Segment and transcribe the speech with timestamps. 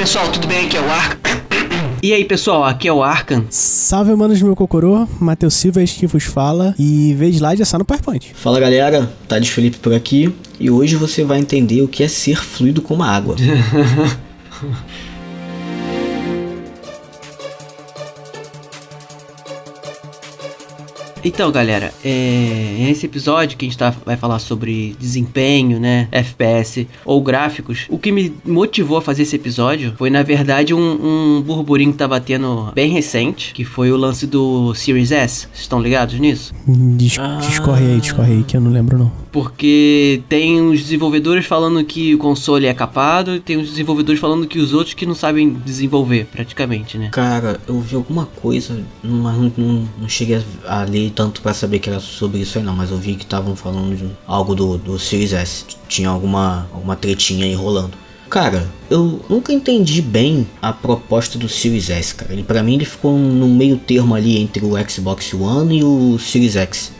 [0.00, 0.64] aí pessoal, tudo bem?
[0.64, 1.42] Aqui é o Arca.
[2.02, 3.44] E aí pessoal, aqui é o Arkan.
[3.50, 5.06] Salve, manos do meu cocorô.
[5.20, 6.74] Matheus Silva, este que vos fala.
[6.78, 8.32] E veja slide é só no PowerPoint.
[8.34, 10.34] Fala galera, Thales Felipe por aqui.
[10.58, 13.36] E hoje você vai entender o que é ser fluido como a água.
[21.22, 26.88] Então, galera, é, nesse episódio que a gente tá, vai falar sobre desempenho, né, FPS
[27.04, 31.42] ou gráficos, o que me motivou a fazer esse episódio foi, na verdade, um, um
[31.42, 35.46] burburinho que tava tendo bem recente, que foi o lance do Series S.
[35.48, 36.54] Vocês estão ligados nisso?
[36.66, 39.12] Dis Discorre aí, discorre aí, que eu não lembro não.
[39.30, 44.46] Porque tem os desenvolvedores falando que o console é capado e tem os desenvolvedores falando
[44.46, 47.10] que os outros que não sabem desenvolver, praticamente, né?
[47.12, 51.78] Cara, eu vi alguma coisa, mas não, não, não cheguei a ler tanto pra saber
[51.78, 54.78] que era sobre isso aí não, mas eu vi que estavam falando de algo do,
[54.78, 55.64] do Series S.
[55.88, 57.92] Tinha alguma, alguma tretinha aí rolando.
[58.30, 62.32] Cara, eu nunca entendi bem a proposta do Series S, cara.
[62.32, 66.16] Ele, pra mim ele ficou no meio termo ali entre o Xbox One e o
[66.18, 66.92] Series X.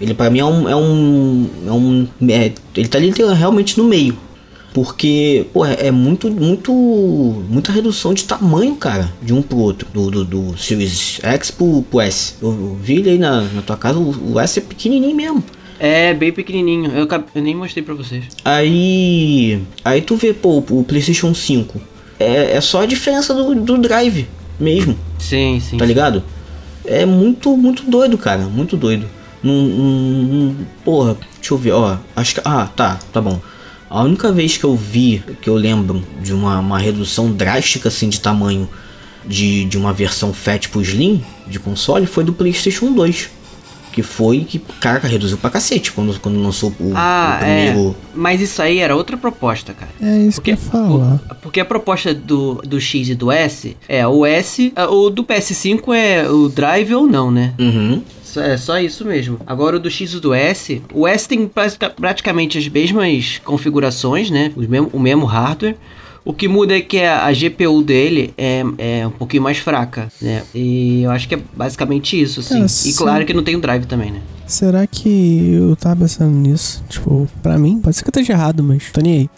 [0.00, 0.68] Ele pra mim é um.
[0.68, 4.16] É um, é um é, ele tá ali realmente no meio.
[4.76, 6.70] Porque, pô, é muito, muito.
[6.70, 9.88] Muita redução de tamanho, cara, de um pro outro.
[9.90, 12.34] Do, do, do Series X pro, pro S.
[12.42, 15.42] Eu, eu, vi ele aí na, na tua casa, o, o, S é pequenininho mesmo.
[15.80, 16.90] É, bem pequenininho.
[16.90, 18.26] Eu, eu nem mostrei pra vocês.
[18.44, 19.62] Aí.
[19.82, 21.80] Aí tu vê, pô, o PlayStation 5.
[22.20, 24.28] É, é só a diferença do, do drive
[24.60, 24.94] mesmo.
[25.18, 25.78] Sim, sim.
[25.78, 26.22] Tá ligado?
[26.84, 28.42] É muito, muito doido, cara.
[28.42, 29.08] Muito doido.
[29.42, 31.96] Num, num, porra, deixa eu ver, ó.
[32.14, 32.42] Acho que.
[32.44, 33.40] Ah, tá, tá bom.
[33.88, 38.08] A única vez que eu vi, que eu lembro de uma, uma redução drástica assim
[38.08, 38.68] de tamanho
[39.24, 43.30] de, de uma versão Fat pro Slim de console foi do PlayStation 2.
[43.92, 47.90] Que foi que, cara, reduziu pra cacete quando, quando lançou o, ah, o primeiro.
[47.90, 47.94] É.
[48.14, 49.90] Mas isso aí era outra proposta, cara.
[50.02, 51.18] É isso porque, que eu falar.
[51.40, 54.70] Porque a proposta do, do X e do S é o S.
[54.90, 57.54] O do PS5 é o Drive ou não, né?
[57.58, 58.02] Uhum.
[58.40, 59.38] É só isso mesmo.
[59.46, 61.50] Agora o do X e do S, o S tem
[61.96, 64.52] praticamente as mesmas configurações, né?
[64.56, 65.76] O mesmo, o mesmo hardware.
[66.24, 70.42] O que muda é que a, GPU dele é, é um pouquinho mais fraca, né?
[70.52, 72.64] E eu acho que é basicamente isso, assim.
[72.64, 74.20] É, e claro que não tem o drive também, né?
[74.44, 76.82] Será que eu tava pensando nisso?
[76.88, 79.30] Tipo, pra mim, pode ser que eu esteja errado, mas tô nem aí.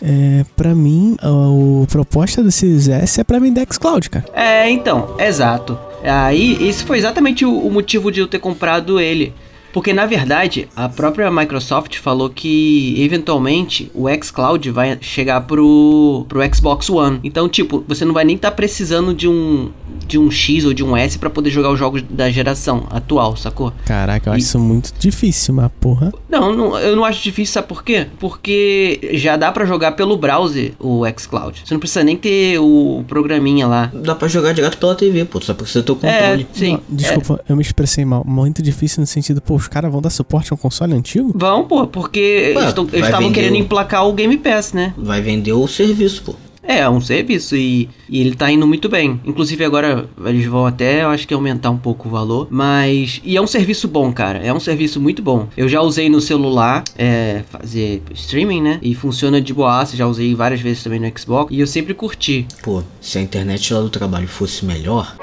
[0.00, 4.24] É, pra mim, a, a proposta do Series S é pra mim da xCloud, cara.
[4.32, 5.76] É, então, exato.
[6.02, 9.34] Aí, esse foi exatamente o, o motivo de eu ter comprado ele.
[9.72, 16.40] Porque na verdade, a própria Microsoft falou que eventualmente o xCloud vai chegar pro, pro
[16.54, 17.20] Xbox One.
[17.22, 19.70] Então, tipo, você não vai nem estar tá precisando de um
[20.06, 23.36] de um X ou de um S para poder jogar os jogos da geração atual,
[23.36, 23.72] sacou?
[23.84, 24.36] Caraca, eu e...
[24.36, 26.12] acho isso muito difícil, mas porra.
[26.28, 28.06] Não, não, eu não acho difícil, sabe por quê?
[28.18, 31.62] Porque já dá para jogar pelo browser o xCloud.
[31.64, 33.90] Você não precisa nem ter o programinha lá.
[33.92, 36.46] Dá para jogar direto pela TV, pô, só porque você tem o controle.
[36.52, 36.72] É, sim.
[36.72, 37.52] Não, desculpa, é.
[37.52, 38.24] eu me expressei mal.
[38.24, 41.32] Muito difícil no sentido, pô, os caras vão dar suporte a um console antigo?
[41.34, 42.62] Vão, pô, porque Ué,
[42.92, 44.94] eles estavam querendo emplacar o Game Pass, né?
[44.96, 46.34] Vai vender o serviço, pô.
[46.62, 49.20] É, é um serviço e, e, ele tá indo muito bem.
[49.24, 52.48] Inclusive agora eles vão até, eu acho que aumentar um pouco o valor.
[52.50, 53.20] Mas.
[53.24, 54.38] E é um serviço bom, cara.
[54.38, 55.48] É um serviço muito bom.
[55.56, 58.78] Eu já usei no celular, é, fazer streaming, né?
[58.82, 59.96] E funciona de boaça.
[59.96, 61.54] Já usei várias vezes também no Xbox.
[61.54, 62.46] E eu sempre curti.
[62.64, 65.16] Pô, se a internet lá do trabalho fosse melhor,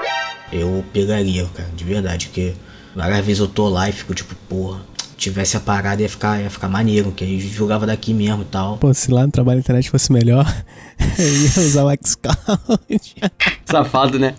[0.50, 2.28] eu pegaria, cara, de verdade.
[2.28, 2.54] Porque
[2.94, 4.80] várias vezes eu tô lá e fico tipo, porra
[5.16, 8.78] tivesse a parada ia ficar, ia ficar maneiro, que aí jogava daqui mesmo e tal.
[8.78, 10.44] Pô, se lá no trabalho da internet fosse melhor,
[11.18, 13.14] eu ia usar o xCloud.
[13.64, 14.34] Safado, né?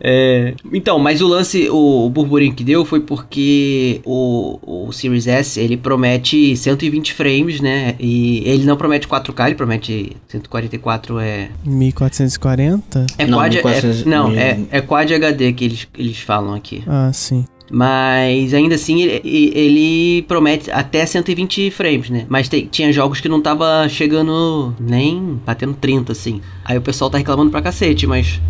[0.00, 5.26] É, então, mas o lance, o, o, burburinho que deu foi porque o, o Series
[5.26, 7.94] S ele promete 120 frames, né?
[8.00, 11.50] E ele não promete 4K, ele promete 144 é.
[11.64, 13.06] 1440?
[13.18, 16.82] É não, quad, 1400, é, não é, é Quad HD que eles, eles falam aqui.
[16.86, 17.44] Ah, sim.
[17.70, 22.26] Mas ainda assim ele, ele, promete até 120 frames, né?
[22.28, 26.40] Mas tem, tinha jogos que não tava chegando nem batendo 30, assim.
[26.64, 28.40] Aí o pessoal tá reclamando pra cacete, mas.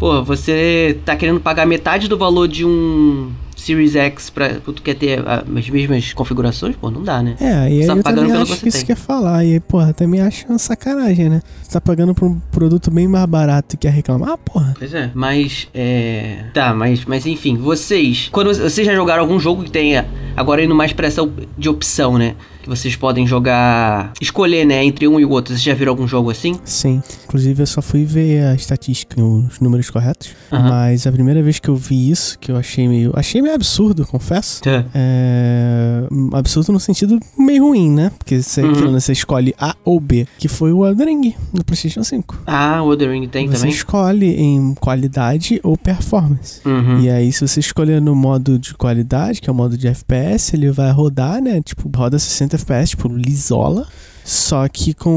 [0.00, 4.94] Pô, você tá querendo pagar metade do valor de um Series X pra tu quer
[4.94, 6.74] ter as mesmas configurações?
[6.74, 7.36] Pô, não dá, né?
[7.38, 9.44] É, e aí tá eu também acho que, que isso quer falar.
[9.44, 11.42] E aí, porra, também acho uma sacanagem, né?
[11.62, 14.74] Você tá pagando por um produto bem mais barato e quer reclamar, ah, porra.
[14.78, 16.44] Pois é, mas é...
[16.54, 18.30] Tá, mas, mas enfim, vocês...
[18.32, 20.08] Quando vocês já jogaram algum jogo que tenha...
[20.34, 21.20] Agora indo mais pra essa
[21.58, 22.36] de opção, né?
[22.62, 25.52] Que vocês podem jogar, escolher, né, entre um e o outro.
[25.54, 26.58] Vocês já viram algum jogo assim?
[26.64, 27.02] Sim.
[27.24, 30.30] Inclusive, eu só fui ver a estatística, os números corretos.
[30.52, 30.68] Aham.
[30.68, 33.12] Mas a primeira vez que eu vi isso, que eu achei meio.
[33.14, 34.62] Achei meio absurdo, confesso.
[34.62, 34.84] Tá.
[34.94, 36.04] É.
[36.32, 38.10] Absurdo no sentido meio ruim, né?
[38.18, 38.92] Porque você, Uhum.
[38.92, 42.42] você escolhe A ou B, que foi o Elden Ring no PlayStation 5.
[42.46, 43.70] Ah, o Elden Ring tem você também?
[43.74, 46.60] escolhe em qualidade ou performance.
[46.66, 47.00] Uhum.
[47.00, 50.54] E aí, se você escolher no modo de qualidade, que é o modo de FPS,
[50.54, 51.60] ele vai rodar, né?
[51.62, 53.86] Tipo, roda 60 FPS, tipo, lisola.
[54.22, 55.10] Só que com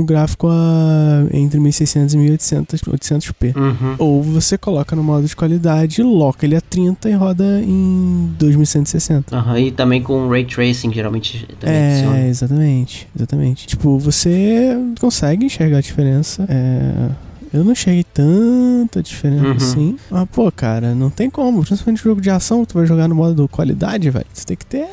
[0.00, 3.56] um gráfico a, entre 1600 e 1800 800p.
[3.56, 3.94] Uhum.
[3.98, 9.34] Ou você coloca no modo de qualidade, loca ele a 30 e roda em 2160.
[9.34, 13.66] Aham, E também com Ray Tracing, geralmente É, exatamente, exatamente.
[13.68, 16.44] Tipo, você consegue enxergar a diferença.
[16.48, 17.10] É,
[17.52, 19.52] eu não enxerguei tanta diferença Uhum.
[19.52, 19.96] assim.
[20.10, 21.62] Mas, pô, cara, não tem como.
[21.64, 24.26] Principalmente jogo de ação, tu vai jogar no modo qualidade, velho.
[24.32, 24.86] Você tem que ter.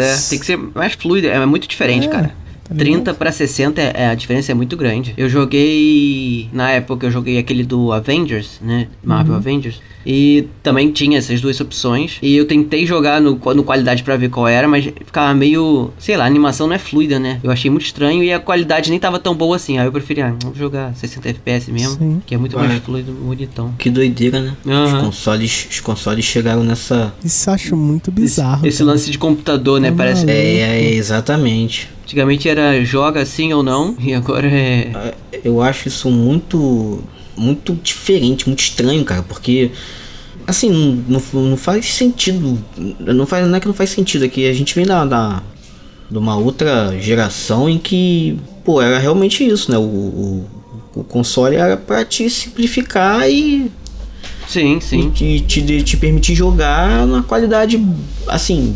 [0.00, 2.34] É, tem que ser mais fluido, é muito diferente, É, cara.
[2.68, 2.78] Tá ligado?
[2.78, 5.14] 30 pra 60, é, é- a diferença é muito grande.
[5.16, 6.48] Eu joguei.
[6.52, 8.88] Na época eu joguei aquele do Avengers, né?
[9.04, 9.38] Marvel Uhum.
[9.38, 9.80] Avengers.
[10.08, 12.18] E também tinha essas duas opções.
[12.22, 15.90] E eu tentei jogar no, no qualidade pra ver qual era, mas ficava meio.
[15.98, 17.40] Sei lá, a animação não é fluida, né?
[17.42, 19.78] Eu achei muito estranho e a qualidade nem tava tão boa assim.
[19.78, 22.22] Aí eu preferi, ah, vamos jogar 60 FPS mesmo, Sim.
[22.24, 22.68] que é muito Vai.
[22.68, 23.74] mais fluido, bonitão.
[23.78, 24.52] Que doideira, né?
[24.64, 25.00] Os, Aham.
[25.06, 27.12] consoles, os consoles chegaram nessa.
[27.24, 28.64] Isso eu acho muito Esse, bizarro.
[28.66, 28.90] esse cara.
[28.92, 29.90] lance de computador, né?
[29.90, 30.30] Tá Parece.
[30.30, 31.88] É, é, exatamente.
[32.06, 34.92] Antigamente era joga assim ou não, e agora é.
[35.32, 37.02] É, Eu acho isso muito.
[37.36, 39.70] Muito diferente, muito estranho, cara, porque.
[40.46, 42.58] Assim, não, não- faz sentido.
[43.00, 45.42] Não, faz, não é que não faz sentido, é que a gente vem da, da,
[46.10, 49.76] de uma outra geração em que, pô, era realmente isso, né?
[49.76, 50.46] O, o,
[50.94, 53.70] o console era pra te simplificar e
[54.48, 55.08] Sim, sim.
[55.08, 57.84] e te, te, te permitir jogar na qualidade,
[58.28, 58.74] assim,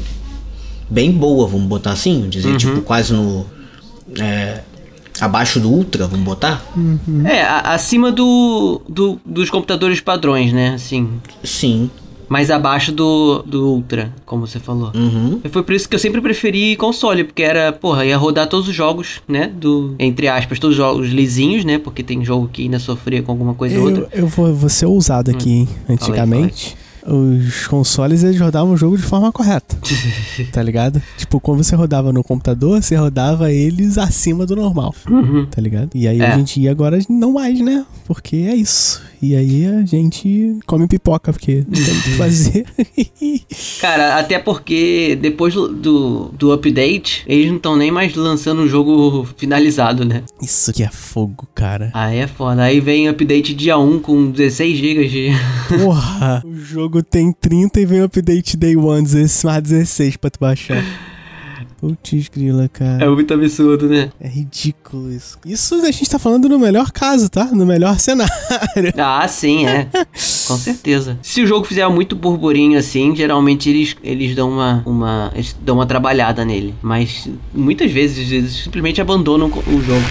[0.90, 2.56] bem boa, vamos botar assim, vamos dizer, Uhum.
[2.56, 3.46] tipo, quase no.
[4.18, 4.60] é,
[5.20, 6.62] abaixo do Ultra, vamos botar?
[7.24, 10.74] É, a- acima do, do- dos computadores padrões, né?
[10.74, 11.08] Assim,
[11.44, 11.90] Sim.
[12.28, 14.90] mais abaixo do, do Ultra, como você falou.
[14.94, 15.40] Uhum.
[15.44, 18.68] E Foi por isso que eu sempre preferi console, porque era, porra, ia rodar todos
[18.68, 19.46] os jogos, né?
[19.54, 21.78] Do, entre aspas, todos os jogos lisinhos, né?
[21.78, 24.08] Porque tem jogo que ainda sofria com alguma coisa ou outra.
[24.12, 25.68] Eu, eu vou, vou ser ousado aqui, hein?
[25.88, 26.76] Antigamente,
[27.12, 29.76] os consoles eles rodavam o jogo de forma correta.
[30.52, 31.02] tá ligado?
[31.18, 34.94] Tipo, quando você rodava no computador, você rodava eles acima do normal.
[35.10, 35.46] Uhum.
[35.46, 35.90] Tá ligado?
[35.94, 36.26] E aí É.
[36.32, 37.84] a gente ia agora não mais, né?
[38.06, 39.02] Porque é isso.
[39.22, 42.66] E aí a gente come pipoca, porque não tem o que fazer.
[43.80, 48.68] Cara, até porque depois do, do, do update, eles não estão nem mais lançando o
[48.68, 50.22] jogo finalizado, né?
[50.40, 51.90] isso que é fogo, cara.
[51.92, 52.62] Aí é foda.
[52.62, 55.30] Aí vem update dia 1 com 16 GB de.
[55.68, 56.42] Porra!
[56.44, 60.84] o jogo tem 30 e vem update day one, 16 mais 16 pra tu baixar.
[61.80, 63.02] Putz, grila, cara.
[63.02, 64.12] É muito absurdo, né?
[64.20, 65.38] É ridículo isso.
[65.46, 67.46] Isso a gente tá falando no melhor caso, tá?
[67.46, 68.30] No melhor cenário.
[68.98, 69.88] Ah, sim, é.
[70.46, 71.18] Com certeza.
[71.22, 75.32] Se o jogo fizer muito burburinho assim, geralmente eles, eles dão uma, uma.
[75.34, 76.74] Eles dão uma trabalhada nele.
[76.82, 80.04] Mas muitas vezes eles simplesmente abandonam o o jogo.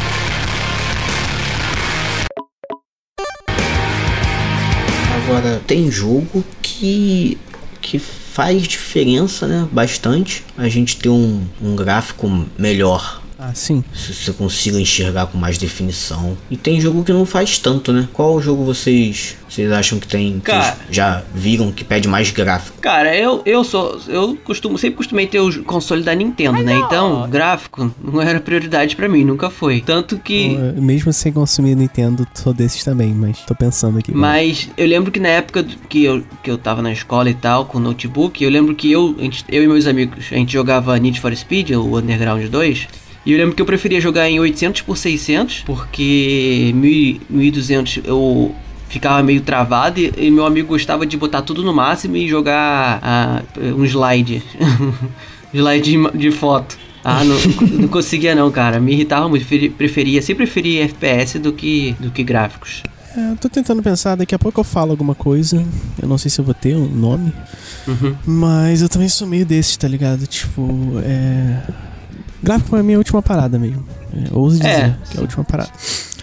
[5.23, 7.37] Agora, tem jogo que.
[7.81, 7.99] que
[8.39, 9.67] faz diferença, né?
[9.69, 10.45] Bastante.
[10.57, 13.18] A gente ter um, um gráfico melhor.
[13.41, 13.81] Ah, sim.
[13.93, 16.37] Se você consiga enxergar com mais definição.
[16.51, 18.05] E tem jogo que não faz tanto, né?
[18.11, 20.33] Qual jogo vocês, vocês acham que tem.
[20.39, 20.75] que Cara.
[20.75, 22.77] vocês já viram que pede mais gráfico?
[22.81, 23.97] Cara, eu, eu sou.
[24.09, 26.75] Eu costumo, sempre costumei ter o console da Nintendo, né?
[26.75, 29.79] Então, gráfico não era prioridade pra mim, nunca foi.
[29.79, 30.55] Tanto que.
[30.55, 34.13] Eu, Mesmo sem consumir Nintendo, sou desses também, mas tô pensando aqui.
[34.13, 37.63] Mas eu lembro que na época que eu, que eu tava na escola e tal,
[37.63, 40.97] com notebook, eu lembro que eu, a gente- eu e meus amigos, a gente jogava
[40.99, 42.87] Need for Speed, o Underground 2.
[43.25, 48.55] E eu lembro que eu preferia jogar em 800 por 600, porque 1000 1200 eu
[48.87, 52.99] ficava meio travado e, e meu amigo gostava de botar tudo no máximo e jogar
[53.03, 53.41] ah,
[53.77, 54.41] um slide.
[55.53, 56.77] slide de, de foto.
[57.03, 57.35] Ah, não,
[57.79, 58.79] não conseguia não, cara.
[58.79, 59.45] Me irritava muito.
[59.45, 62.83] Preferi- Preferia, sempre preferi FPS do que, do que gráficos.
[63.15, 65.65] É, eu tô tentando pensar, daqui a pouco eu falo alguma coisa.
[66.01, 67.31] Eu não sei se eu vou ter um nome.
[67.87, 68.15] Uhum.
[68.25, 70.27] Mas eu também sou meio desses, tá ligado?
[70.27, 71.61] Tipo, é.
[72.41, 73.83] Gráfico pra mim é a última parada mesmo.
[74.13, 74.97] É, ouso dizer É.
[75.09, 75.69] que é a última parada.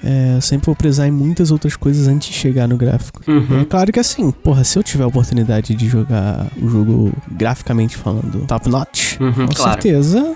[0.05, 3.21] É, eu sempre vou prezar em muitas outras coisas antes de chegar no gráfico.
[3.27, 3.61] Uhum.
[3.63, 7.97] É claro que assim, porra, se eu tiver a oportunidade de jogar o jogo graficamente
[7.97, 9.73] falando top notch, Uhum, com claro.
[9.73, 10.35] certeza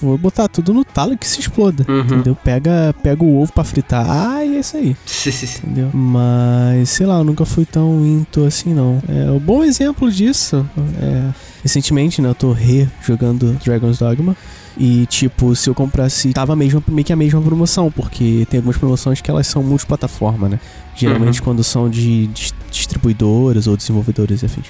[0.00, 1.86] vou botar tudo no talo que se exploda.
[1.88, 2.00] Uhum.
[2.00, 2.34] Entendeu?
[2.36, 4.04] Pega, pega o ovo pra fritar.
[4.08, 4.96] Ah, e é isso aí.
[5.64, 5.90] Entendeu?
[5.94, 9.00] Mas, sei lá, eu nunca fui tão into assim, não.
[9.08, 10.66] É, o bom exemplo disso
[11.00, 11.30] é.
[11.62, 14.36] Recentemente, né, eu tô re-jogando Dragon's Dogma.
[14.76, 16.32] E, tipo, se eu comprasse.
[16.32, 20.48] Tava mesmo, meio que a mesma promoção, porque tem algumas promoções que elas são multiplataforma,
[20.48, 20.58] né?
[20.96, 21.44] Geralmente Uhum.
[21.44, 24.66] quando são de dis- distribuidoras ou desenvolvedores e afins.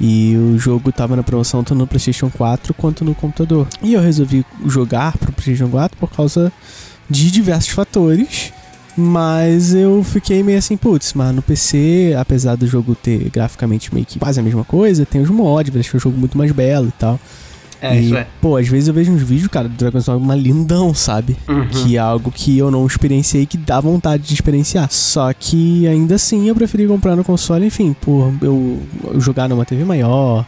[0.00, 3.66] E o jogo tava na promoção tanto no PlayStation 4 quanto no computador.
[3.82, 6.52] E eu resolvi jogar pro PlayStation 4 por causa
[7.10, 8.52] de diversos fatores.
[8.96, 14.04] Mas eu fiquei meio assim, putz, mas no PC, apesar do jogo ter graficamente meio
[14.04, 16.88] que quase a mesma coisa, tem os mods, vai deixar o jogo muito mais belo
[16.88, 17.18] e tal.
[17.80, 18.26] É, e, isso é.
[18.40, 21.36] Pô, às vezes eu vejo uns vídeos, cara, do Dragon's Dogma lindão, sabe?
[21.48, 21.66] Uhum.
[21.68, 24.88] Que é algo que eu não experienciei que dá vontade de experienciar.
[24.90, 28.80] Só que ainda assim eu preferi comprar no console, enfim, por eu
[29.18, 30.44] jogar numa TV maior.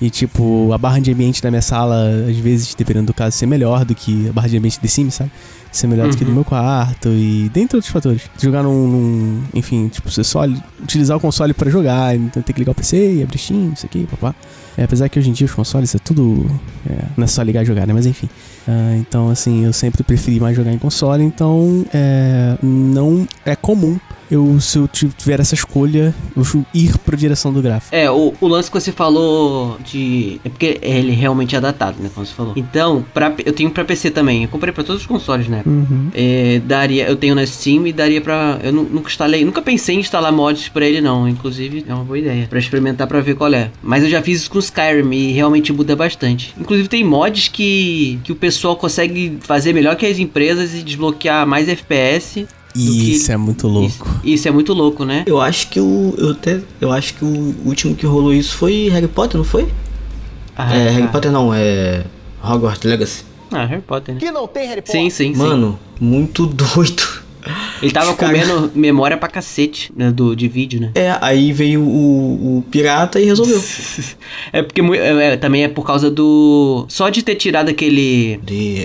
[0.00, 3.46] E tipo, a barra de ambiente da minha sala, às vezes, dependendo do caso, ser
[3.46, 5.30] melhor do que a barra de ambiente de Sims, sabe?
[5.72, 6.34] Ser melhor do que do Uhum.
[6.34, 8.22] meu quarto e dentre outros fatores.
[8.38, 10.44] Jogar num, num- enfim, tipo, você só
[10.82, 13.86] utilizar o console pra jogar, então ter que ligar o PC e abrir Steam, isso
[13.86, 14.34] aqui, papá.
[14.76, 16.46] É, apesar que hoje em dia os consoles é tudo.
[16.88, 17.92] é, não é só ligar e jogar, né?
[17.92, 18.28] Mas enfim.
[18.66, 23.98] Ah, então, assim, eu sempre preferi mais jogar em console, então é, não é comum
[24.30, 27.94] eu, se eu tiver essa escolha, eu ir pra direção do gráfico.
[27.94, 30.40] É, o, o lance que você falou de.
[30.42, 32.10] É porque ele realmente é datado, né?
[32.12, 32.54] Como você falou.
[32.56, 34.42] Então, pra, eu tenho pra PC também.
[34.44, 35.62] Eu comprei pra todos os consoles, né?
[35.66, 36.08] Uhum.
[36.14, 38.58] É, daria, eu tenho na Steam e daria pra.
[38.62, 41.28] Eu nu- nunca instalei, nunca pensei em instalar mods pra ele, não.
[41.28, 42.46] Inclusive, é uma boa ideia.
[42.48, 43.70] Pra experimentar pra ver qual é.
[43.82, 46.54] Mas eu já fiz isso com Skyrim e realmente muda bastante.
[46.58, 51.46] Inclusive, tem mods que, que o pessoal consegue fazer melhor que as empresas e desbloquear
[51.46, 52.46] mais FPS.
[52.74, 53.86] do que- Isso é muito louco.
[53.88, 55.22] Isso, isso é muito louco, né?
[55.26, 56.14] Eu acho que o.
[56.18, 56.60] Eu até.
[56.80, 59.68] Eu acho que o último que rolou isso foi Harry Potter, não foi?
[60.56, 61.12] Ah, é, Harry tá.
[61.12, 62.04] Potter não, é.
[62.42, 63.24] Hogwarts Legacy.
[63.52, 64.20] Ah, Harry Potter, né?
[64.20, 65.00] Que não tem Harry Potter.
[65.00, 65.38] Sim, sim, sim.
[65.38, 67.23] Mano, muito doido.
[67.82, 70.90] Ele tava caras- comendo memória pra cacete né, do, de vídeo, né?
[70.94, 73.62] É, aí veio o, o pirata e resolveu.
[74.52, 76.86] É porque é, é, também é por causa do.
[76.88, 78.38] Só de ter tirado aquele.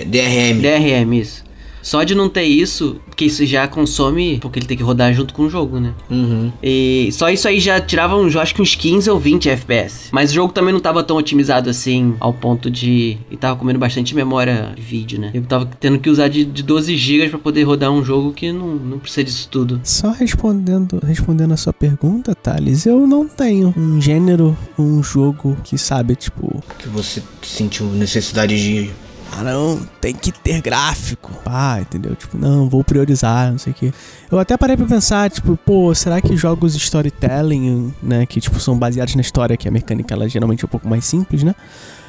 [0.06, 0.60] DRM.
[0.60, 1.44] DRM, isso.
[1.90, 4.38] Só de não ter isso, porque isso já consome.
[4.38, 5.92] Porque ele tem que rodar junto com o jogo, né?
[6.08, 6.52] Uhum.
[6.62, 10.08] E só isso aí já tirava uns, acho que uns 15 ou 20 FPS.
[10.12, 13.18] Mas o jogo também não tava tão otimizado assim, ao ponto de.
[13.28, 15.32] E tava comendo bastante memória de vídeo, né?
[15.34, 18.52] Eu tava tendo que usar de, de 12 GB pra poder rodar um jogo que
[18.52, 19.80] não, não precisa disso tudo.
[19.82, 25.76] Só respondendo, respondendo a sua pergunta, Thales, eu não tenho um gênero, um jogo que
[25.76, 28.90] sabe, tipo, Que você sentiu necessidade de.
[29.32, 31.32] Ah não, tem que ter gráfico.
[31.44, 32.14] Pá, entendeu?
[32.14, 33.92] Tipo, não, vou priorizar, não sei o quê.
[34.30, 38.78] Eu até parei pra pensar, tipo, pô, será que jogos storytelling, né, que tipo são
[38.78, 41.54] baseados na história, que a mecânica ela geralmente é um pouco mais simples, né?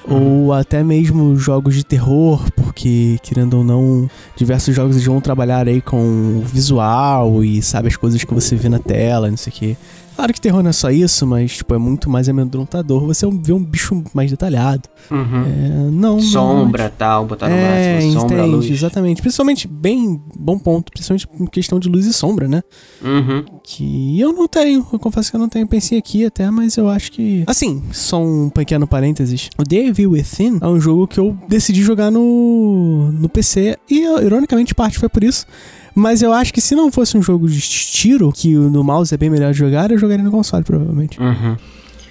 [0.08, 5.68] Ou até mesmo jogos de terror, porque, querendo ou não, diversos jogos eles vão trabalhar
[5.68, 9.52] aí com o visual e sabe as coisas que você vê na tela, não sei
[9.52, 9.78] o quê.
[10.16, 13.54] Claro que terror não é só isso, mas tipo, é muito mais amedrontador você vê
[13.54, 14.88] um bicho mais detalhado.
[15.10, 15.46] Uhum.
[15.46, 18.70] É, não, Sombra, tal, botar no é, máximo, sombra, entende, luz.
[18.70, 19.22] exatamente.
[19.22, 22.62] Principalmente, bem bom ponto, principalmente em questão de luz e sombra, né?
[23.02, 23.46] Uhum.
[23.64, 25.66] Que eu não tenho, eu confesso que eu não tenho.
[25.66, 27.44] Pensei aqui até, mas eu acho que.
[27.48, 29.50] Assim, só um pequeno parênteses.
[29.58, 34.02] O The Evil Within é um jogo que eu decidi jogar no, no PC e,
[34.24, 35.46] ironicamente, parte foi por isso.
[35.94, 39.18] Mas eu acho que se não fosse um jogo de tiro, que no mouse é
[39.18, 41.20] bem melhor de jogar, eu jogaria no console, provavelmente.
[41.20, 41.58] Uhum.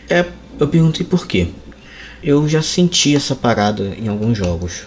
[0.08, 0.26] É,
[0.58, 1.48] eu perguntei por quê.
[2.22, 4.82] Eu já senti essa parada em alguns jogos.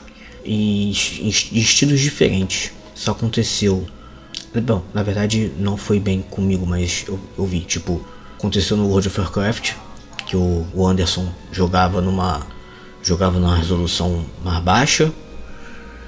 [0.46, 2.72] E em em estilos diferentes.
[2.96, 3.86] Isso aconteceu.
[4.64, 7.62] Bom, na verdade não foi bem comigo, mas eu, eu vi.
[7.62, 8.06] Tipo,
[8.38, 9.74] aconteceu no World of Warcraft.
[10.28, 12.46] Que o, o Anderson jogava numa.
[13.04, 15.12] Jogava numa resolução mais baixa.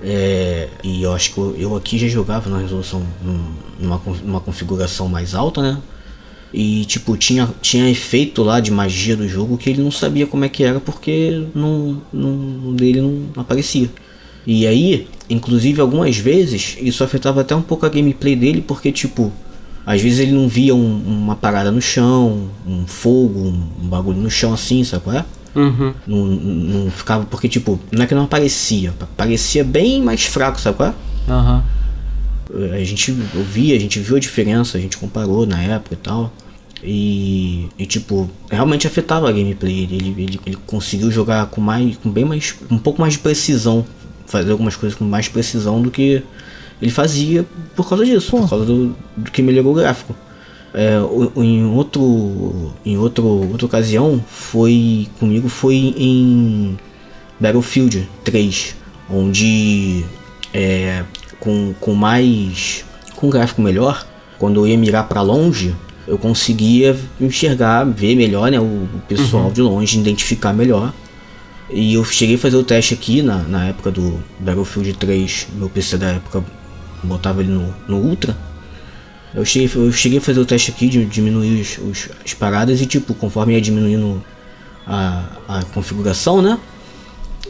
[0.01, 3.05] É, e eu acho que eu, aqui já jogava numa resolução.
[3.23, 5.77] num- numa, numa configuração mais alta, né?
[6.53, 10.45] E tipo, tinha, tinha efeito lá de magia do jogo que ele não sabia como
[10.45, 13.89] é que era porque não, não dele não aparecia.
[14.47, 19.33] E aí, inclusive algumas vezes, isso afetava até um pouco a gameplay dele, porque tipo,
[19.85, 23.39] às vezes ele não via um- uma parada no chão, um fogo,
[23.81, 25.25] um bagulho no chão assim, sabe qual é?
[25.55, 25.93] Uhum.
[26.05, 30.77] Não, não ficava, porque tipo, não é que não aparecia, parecia bem mais fraco, sabe
[30.77, 31.31] qual é?
[31.31, 31.63] Aham.
[32.73, 36.31] A gente ouvia, a gente viu a diferença, a gente comparou na época e tal.
[36.83, 39.83] E, e, tipo, realmente afetava a gameplay.
[39.83, 41.97] Ele, ele, ele conseguiu jogar com mais.
[41.97, 42.55] com bem mais.
[42.69, 43.83] um pouco mais de precisão.
[44.27, 46.23] Fazer algumas coisas com mais precisão do que
[46.81, 47.45] ele fazia
[47.75, 50.15] por causa disso, por causa do, do que melhorou o gráfico.
[50.77, 50.97] É,
[51.41, 52.73] em outro.
[52.85, 55.07] Em outro, outra ocasião foi.
[55.17, 56.77] comigo foi em
[57.39, 58.75] Battlefield 3.
[59.09, 60.03] onde
[60.53, 61.03] é,
[61.39, 62.83] com, com mais.
[63.15, 64.05] com gráfico melhor,
[64.37, 65.73] quando eu ia mirar para longe,
[66.05, 70.93] eu conseguia enxergar, ver melhor né, o, pessoal de longe, identificar melhor.
[71.69, 75.69] E eu cheguei a fazer o teste aqui na, na época do Battlefield 3, meu
[75.69, 76.43] PC da época
[77.01, 78.37] botava ele no, no Ultra.
[79.35, 82.79] Eu cheguei, eu cheguei a fazer o teste aqui de diminuir os, os- as paradas
[82.81, 84.23] e tipo, conforme ia diminuindo
[84.87, 86.57] a, a configuração, né?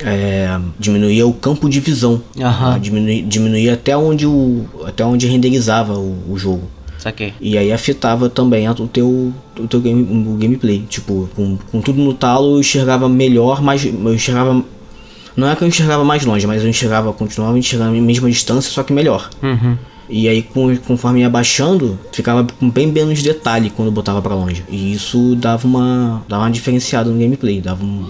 [0.01, 2.21] É, diminuía o campo de visão.
[2.39, 2.77] Aham.
[2.79, 4.65] Diminuía, diminuía até onde o.
[4.85, 6.63] até onde renderizava o, o jogo.
[6.97, 7.33] Saquei.
[7.39, 10.83] E aí afetava também a- o teu, o teu game, o gameplay.
[10.89, 14.63] Tipo, com, com tudo no talo eu enxergava melhor, mas eu enxergava.
[15.37, 18.71] Não é que eu enxergava mais longe, mas eu enxergava, continuava enxergando a mesma distância,
[18.71, 19.29] só que melhor.
[19.43, 19.77] Uhum.
[20.09, 20.45] E aí,
[20.85, 24.63] conforme ia baixando, ficava com bem menos detalhe quando botava pra longe.
[24.69, 28.05] E isso dava uma, dava uma diferenciada no gameplay, dava um,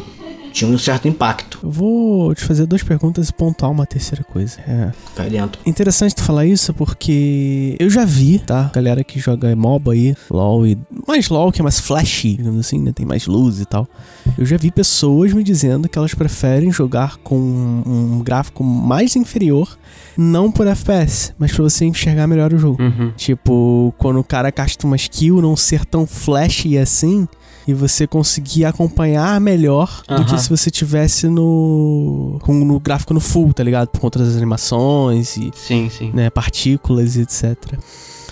[0.56, 1.60] tinha um certo impacto.
[1.62, 4.58] Eu vou te fazer duas perguntas e pontuar uma terceira coisa.
[4.62, 4.92] É.
[5.14, 5.60] Cai dentro.
[5.66, 8.72] Interessante tu falar isso porque eu já vi, tá?
[8.74, 10.78] Galera que joga MOBA aí, LoL e.
[11.06, 12.94] Mais LoL que é mais flashy, digamos assim, né?
[12.94, 13.86] Tem mais luz e tal.
[14.38, 19.78] Eu já vi pessoas me dizendo que elas preferem jogar com um gráfico mais inferior,
[20.18, 22.82] não por FPS, mas pra você enxergar melhor o jogo.
[22.82, 23.12] Uhum.
[23.18, 27.28] Tipo, quando o cara casta uma skill, não ser tão flashy assim.
[27.68, 30.26] E você conseguir acompanhar melhor do Aham.
[30.26, 32.38] que se você tivesse no.
[32.44, 33.88] com no gráfico no full, tá ligado?
[33.90, 36.12] Por conta das animações e Sim, sim.
[36.14, 37.56] né, partículas e etc.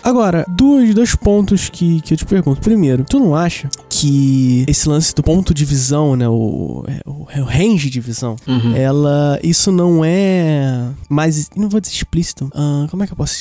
[0.03, 2.59] Agora, dois, dois pontos que, que eu te pergunto.
[2.61, 3.69] Primeiro, tu não acha
[4.03, 8.35] que esse lance do ponto de visão, né, o, o, é o range de visão,
[8.45, 8.75] Uhum.
[8.75, 13.33] ela, isso não é mais, não vou dizer explícito, ah, como é que eu posso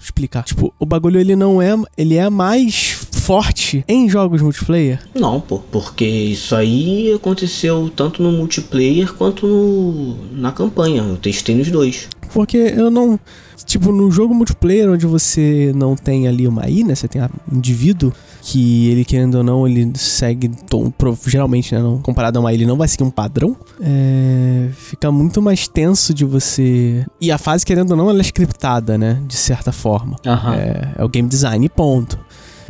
[0.00, 0.42] explicar?
[0.42, 4.98] Tipo, o bagulho ele não é, ele é mais forte em jogos multiplayer?
[5.14, 11.02] Não, pô, porque isso aí aconteceu tanto no multiplayer quanto no, na campanha.
[11.02, 12.08] Eu testei nos dois.
[12.34, 13.20] Porque eu não.
[13.66, 16.94] Tipo, no jogo multiplayer, onde você não tem ali uma I, né?
[16.94, 20.48] Você tem um indivíduo que ele, querendo ou não, ele segue.
[20.68, 20.92] tom-
[21.26, 21.80] geralmente, né?
[21.80, 23.56] Não, comparado a uma ele não vai seguir um padrão.
[23.80, 27.04] É, fica muito mais tenso de você.
[27.20, 29.20] E a fase, querendo ou não, ela é scriptada, né?
[29.26, 30.16] De certa forma.
[30.26, 30.54] Aham.
[30.54, 32.18] É, é o game design, ponto.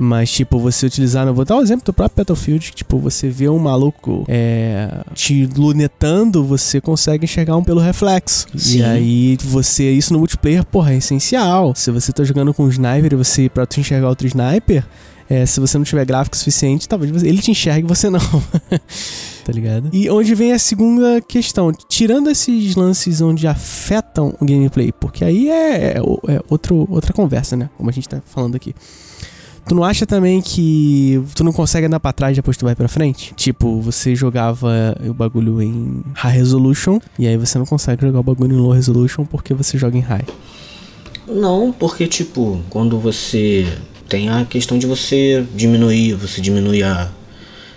[0.03, 1.27] Mas, tipo, você utilizar.
[1.27, 2.71] Eu vou dar um exemplo do próprio Battlefield.
[2.71, 8.47] Que, tipo, você vê um maluco é, te lunetando, você consegue enxergar um pelo reflexo.
[8.55, 8.83] E Sim.
[8.83, 9.91] aí, você.
[9.93, 11.75] Isso no multiplayer, porra, é essencial.
[11.77, 13.49] Se você tá jogando com um sniper e você.
[13.51, 14.87] Pra tu enxergar outro sniper.
[15.31, 18.19] É, se você não tiver gráfico suficiente, talvez você- ele te enxergue e você não.
[19.45, 19.89] tá ligado?
[19.93, 21.73] E onde vem a segunda questão.
[21.89, 27.57] Tirando esses lances onde afetam o gameplay, porque aí é, é é outro, outra conversa,
[27.57, 27.71] né?
[27.77, 28.75] Como a gente tá falando aqui.
[29.69, 32.75] Tu não acha também que tu não consegue andar pra trás depois que tu vai
[32.75, 33.33] pra frente?
[33.37, 38.23] Tipo, você jogava o bagulho em high resolution e aí você não consegue jogar o
[38.23, 40.25] bagulho em low resolution porque você joga em high.
[41.29, 43.67] Não, porque tipo, quando você
[44.11, 47.09] tem a questão de você diminuir, você diminui a,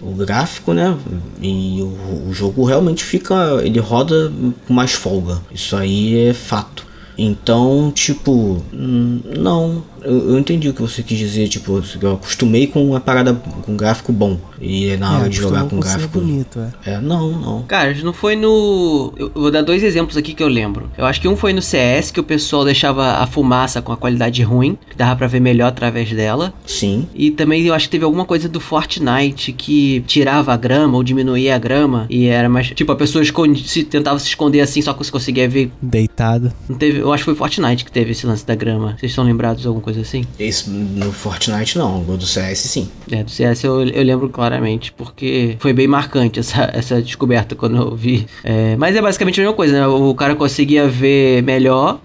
[0.02, 0.98] o gráfico, né?
[1.39, 4.34] E o, o jogo realmente fica, ele roda
[4.67, 5.39] com mais folga.
[5.54, 6.86] Isso aí é fato.
[7.15, 12.86] Então, tipo, não, eu, eu entendi o que você quis dizer, tipo, eu acostumei com
[12.88, 14.38] uma parada com gráfico bom.
[14.62, 16.20] E na hora de jogar com ser gráfico.
[16.20, 16.94] bonito, é.
[16.94, 17.63] É, não, não.
[17.63, 19.13] Cara, não foi no.
[19.18, 20.89] Eu eu vou dar dois exemplos aqui que eu lembro.
[20.98, 23.98] Eu acho que um foi no CS, que o pessoal deixava a fumaça com a
[23.98, 26.54] qualidade ruim, que dava pra ver melhor através dela.
[26.66, 27.08] Sim.
[27.13, 31.04] E também eu acho que teve alguma coisa do Fortnite que tirava a grama ou
[31.04, 32.06] diminuía a grama.
[32.10, 32.68] E era mais.
[32.70, 35.72] Tipo, a pessoa esconde, se, tentava se esconder assim, só que você conseguia ver.
[35.82, 36.54] Deitado.
[36.70, 38.96] Não teve, eu acho que foi Fortnite que teve esse lance da grama.
[38.98, 40.26] Vocês estão lembrados de alguma coisa assim?
[40.40, 42.90] Esse no Fortnite não, o do CS sim.
[43.12, 47.78] É, do CS eu, eu lembro claramente, porque foi bem marcante essa, essa descoberta quando
[47.78, 48.26] eu vi.
[48.44, 49.88] É, mas é basicamente a mesma coisa, né?
[49.88, 52.00] O cara conseguia ver melhor,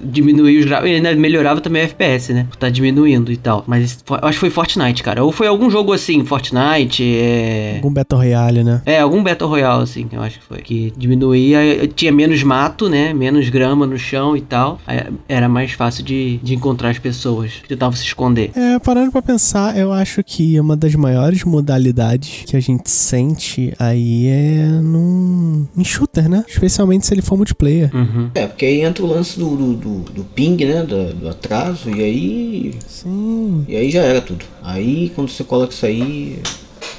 [0.00, 2.46] diminuir os gráficos, e ainda melhorava também o FPS, né?
[2.58, 3.64] Tá diminuindo e tal.
[3.66, 5.24] Mas eu acho que foi Fortnite, cara.
[5.24, 7.74] Ou foi algum jogo assim, Fortnite, é.
[7.76, 8.82] Algum Battle Royale, né?
[8.86, 10.58] É, algum Battle Royale, assim, eu acho que foi.
[10.58, 13.12] Que diminuía, tinha menos mato, né?
[13.12, 14.80] Menos grama no chão e tal.
[14.86, 18.50] Aí era mais fácil de, de encontrar as pessoas que tentavam se esconder.
[18.54, 23.72] É, parando pra pensar, eu acho que uma das maiores modalidades que a gente sente
[23.78, 26.44] aí é num em shooter, né?
[26.48, 27.90] Especialmente se ele for multiplayer.
[27.94, 28.30] Uhum.
[28.34, 30.82] É, porque aí entra o lance do, do, do, do ping, né?
[30.82, 32.74] Do, do atraso, e aí.
[32.86, 33.64] Sim.
[33.68, 34.44] E aí já era tudo.
[34.62, 36.38] Aí quando você coloca isso aí,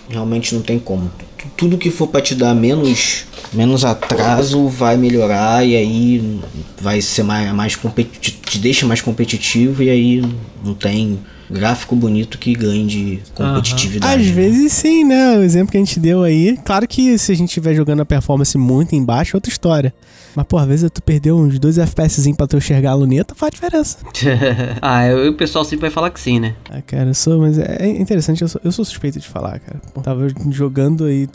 [0.10, 1.10] realmente não tem como.
[1.38, 6.40] Tu- Tudo que for pra te dar menos, menos atraso vai melhorar e aí
[6.82, 10.24] vai ser mais, mais competitivo, te deixa mais competitivo e aí
[10.64, 11.20] não tem.
[11.50, 14.22] gráfico bonito que ganhe de competitividade.
[14.22, 14.34] Às né?
[14.34, 15.38] vezes sim, né?
[15.38, 16.58] O exemplo que a gente deu aí.
[16.66, 19.94] Claro que se a gente estiver jogando a performance muito embaixo, é outra história.
[20.36, 23.52] Mas, pô, às vezes tu perdeu uns dois FPS pra tu enxergar a luneta, faz
[23.52, 23.98] diferença.
[24.82, 26.56] ah, eu- o pessoal sempre vai falar que sim, né?
[26.72, 29.80] Ah, cara, eu sou, mas é interessante, eu sou, eu sou suspeito de falar, cara.
[29.94, 31.28] Pô, Tava jogando aí.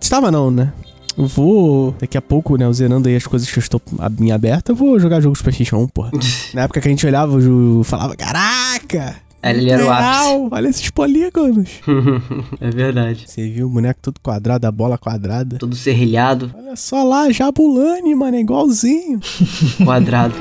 [0.00, 0.72] Estava não, né?
[1.16, 4.32] Eu vou, daqui a pouco, né, zerando aí as coisas que eu estou a- em
[4.32, 6.10] aberta, eu vou jogar jogos PlayStation 1, porra.
[6.52, 9.16] Na época que a gente olhava, eu falava, caraca!
[9.42, 11.68] Ele era o legal, Olha esses polígonos.
[12.60, 13.24] é verdade.
[13.26, 15.58] Você viu o boneco todo quadrado, a bola quadrada.
[15.58, 19.20] Todo serrilhado, Olha só lá, Jabulani, mano, é igualzinho.
[19.84, 20.34] quadrado.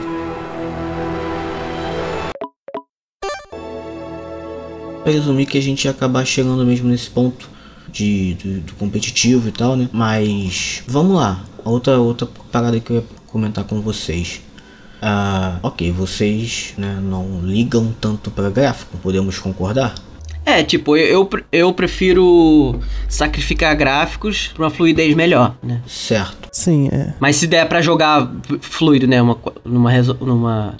[5.03, 7.49] presumir que a gente ia acabar chegando mesmo nesse ponto
[7.93, 9.87] de, do, do competitivo e tal, né?
[9.93, 11.39] Mas vamos lá.
[11.63, 14.41] Outra, outra parada que eu ia comentar com vocês.
[15.01, 19.93] Ah, ok, vocês né, não ligam tanto para gráfico, podemos concordar?
[20.45, 25.81] É, tipo, eu, eu, pre- eu prefiro sacrificar gráficos pra uma fluidez melhor, né?
[25.87, 26.49] Certo.
[26.51, 27.13] Sim, é.
[27.19, 28.29] Mas se der pra jogar
[28.59, 29.21] fluido, né?
[29.21, 30.77] Uma, numa, numa,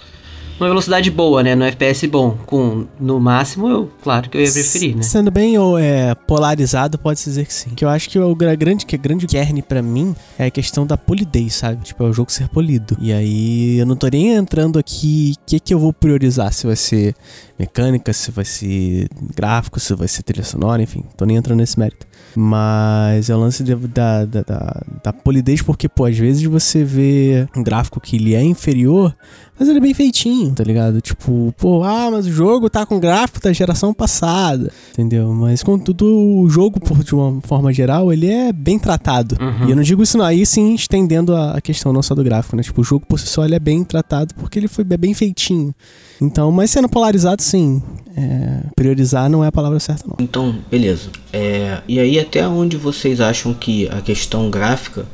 [0.64, 1.56] numa velocidade boa, né?
[1.56, 5.04] No FPS bom, com no máximo, eu, claro que eu ia preferir, né?
[5.04, 7.70] Sendo bem ou é, polarizado, pode-se dizer que sim.
[7.72, 10.52] Que eu acho que o gra- grande, que é grande kern pra mim é a
[10.52, 11.84] questão da polidez, sabe?
[11.84, 12.98] Tipo, é o jogo ser polido.
[13.00, 16.66] E aí eu não tô nem entrando aqui o que, que eu vou priorizar, se
[16.66, 17.14] vai ser
[17.60, 21.04] mecânica, se vai ser gráfico, se vai ser trilha sonora, enfim.
[21.18, 22.08] Tô nem entrando nesse mérito.
[22.36, 26.84] Mas é o lance de- da, da, da, da polidez, porque, pô, às vezes você
[26.84, 29.16] vê um gráfico que ele é inferior,
[29.60, 31.02] mas ele é bem feitinho, tá ligado?
[31.02, 35.34] Tipo, pô, ah, mas o jogo tá com gráfico da geração passada, entendeu?
[35.34, 39.36] Mas contudo, o jogo, por, de uma forma geral, ele é bem tratado.
[39.40, 39.68] Uhum.
[39.68, 42.56] E eu não digo isso não, aí sim estendendo a, questão não só do gráfico,
[42.56, 42.64] né?
[42.64, 45.14] Tipo, o jogo por si só ele é bem tratado porque ele foi é bem
[45.14, 45.74] feitinho.
[46.22, 47.82] Então, mas sendo polarizado, sim.
[48.16, 50.16] é, priorizar não é a palavra certa, não.
[50.20, 51.10] Então, beleza.
[51.32, 55.06] É, e aí, até onde vocês acham que a questão gráfica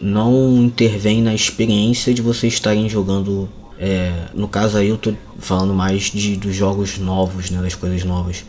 [0.00, 3.48] não intervém na experiência de vocês estarem jogando?
[3.78, 7.62] É, no caso aí, eu tô falando mais de, dos jogos novos, né?
[7.62, 8.44] Das coisas novas.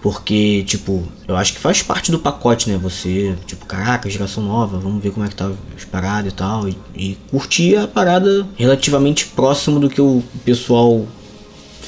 [0.00, 2.78] Porque, tipo, eu acho que faz parte do pacote, né?
[2.78, 6.68] Você, tipo, caraca, geração nova, vamos ver como é que tá as paradas e tal.
[6.68, 11.04] E, e curtir a parada relativamente próximo do que o pessoal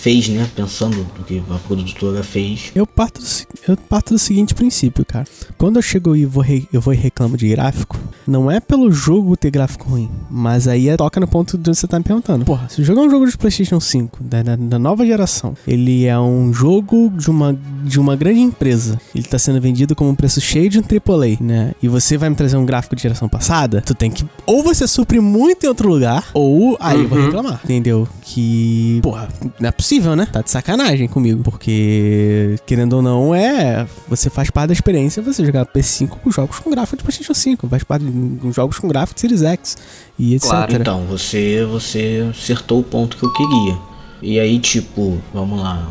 [0.00, 0.48] fez, né?
[0.56, 2.70] Pensando do que a produtora fez.
[2.74, 3.26] Eu parto, do,
[3.68, 5.26] eu parto do seguinte princípio, cara.
[5.58, 8.90] Quando eu chego e vou re- eu vou e reclamo de gráfico, não é pelo
[8.90, 12.04] jogo ter gráfico ruim, mas aí é, toca no ponto de onde você tá me
[12.04, 12.44] perguntando.
[12.44, 15.54] Porra, se o jogo é um jogo de PlayStation 5, da, da- da nova geração,
[15.66, 20.10] ele é um jogo de uma, de uma grande empresa, ele tá sendo vendido como
[20.10, 21.72] um preço cheio de um AAA, né?
[21.82, 24.24] E você vai me trazer um gráfico de geração passada, tu tem que.
[24.46, 27.24] Ou você supre muito em outro lugar, ou aí eu vou Uhum.
[27.26, 28.08] reclamar, entendeu?
[28.22, 29.00] Que.
[29.02, 30.26] Porra, não é possível, né?
[30.26, 31.42] Tá de sacanagem comigo.
[31.42, 33.87] Porque, querendo ou não, é.
[34.09, 37.68] Você faz parte da experiência você jogar PS5 com jogos com gráfico de PlayStation 5.
[37.68, 39.76] Faz parte de jogos com gráfico de Series X.
[40.18, 40.48] E etc.
[40.48, 43.79] Claro, Então, você, você acertou o ponto que eu queria.
[44.22, 45.88] E aí, tipo, vamos lá,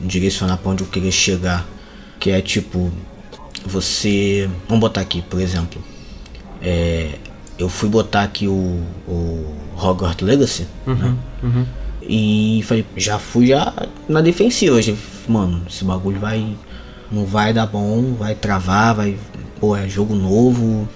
[0.00, 1.66] direcionar pra onde eu queria chegar.
[2.20, 2.90] Que é tipo,
[3.66, 4.48] você.
[4.68, 5.82] Vamos botar aqui, por exemplo.
[6.62, 7.10] É,
[7.58, 11.14] eu fui botar aqui o, o Hogwarts Legacy, né?
[11.42, 11.66] Uhum.
[12.08, 13.72] E falei, já fui já
[14.08, 14.80] na defensiva.
[14.80, 14.94] Já,
[15.28, 16.56] mano, esse bagulho vai.
[17.10, 19.16] Não vai dar bom, vai travar, vai.
[19.60, 20.88] Pô, é jogo novo.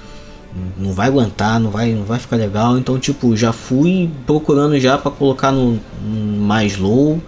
[0.77, 2.79] Não vai aguentar, não vai, não vai ficar legal.
[2.79, 7.21] Então, tipo, já fui procurando já pra colocar no, no mais low.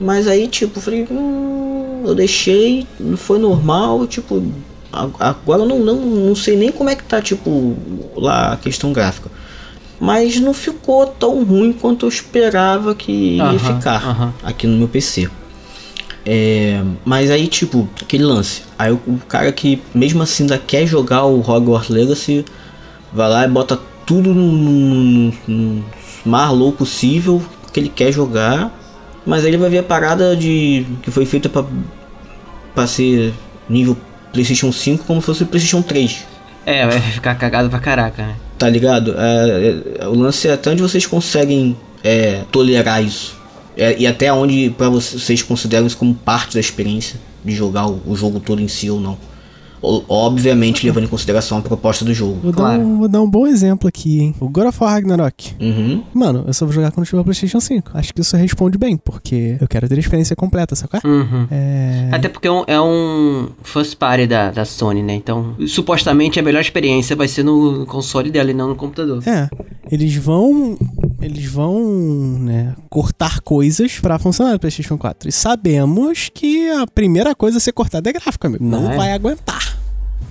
[0.00, 4.42] Mas aí, tipo, falei, hum, eu deixei, não foi normal, tipo,
[4.90, 7.76] agora eu não, não, não sei nem como é que tá, tipo,
[8.16, 9.30] lá a questão gráfica.
[10.00, 14.34] Mas não ficou tão ruim quanto eu esperava que ia Aham, ficar aham.
[14.42, 15.28] aqui no meu PC.
[16.24, 18.62] É, mas aí, tipo, aquele lance.
[18.78, 22.44] Aí o, cara que mesmo assim ainda quer jogar o Hogwarts Legacy,
[23.12, 25.84] vai lá e bota tudo no, no, no
[26.24, 28.74] mais low possível que ele quer jogar.
[29.26, 31.64] Mas aí ele vai ver a parada de que foi feita pra,
[32.74, 33.34] pra ser
[33.68, 33.96] nível
[34.32, 36.24] PlayStation 5 como se fosse PlayStation 3.
[36.64, 38.36] É, vai ficar cagado pra caraca, né?
[38.60, 39.14] Tá ligado?
[39.16, 43.34] É, é, o lance é até onde vocês conseguem é, tolerar isso.
[43.74, 47.88] É, e até onde pra vocês, vocês consideram isso como parte da experiência de jogar
[47.88, 49.16] o, o jogo todo em si ou não.
[49.82, 52.38] Obviamente levando em consideração a proposta do jogo.
[52.42, 52.78] Vou, Claro.
[52.78, 54.34] dar um, vou dar um bom exemplo aqui, hein?
[54.40, 55.54] O God of War Ragnarok.
[55.60, 56.02] Uhum.
[56.12, 57.90] Mano, eu só vou jogar quando tiver o PlayStation 5.
[57.94, 61.00] Acho que isso responde bem, porque eu quero ter a experiência completa, sacou?
[61.04, 61.46] Uhum.
[61.50, 62.08] É.
[62.12, 65.14] Até porque é um, é um first party da, da Sony, né?
[65.14, 69.22] Então, supostamente a melhor experiência vai ser no console dela e não no computador.
[69.26, 69.48] É,
[69.90, 70.76] eles vão
[71.20, 71.78] eles vão,
[72.38, 75.28] né, cortar coisas pra funcionar no PlayStation 4.
[75.28, 78.64] E sabemos que a primeira coisa a ser cortada é gráfico, amigo.
[78.64, 78.96] Não Ah, é?
[78.96, 79.78] vai aguentar.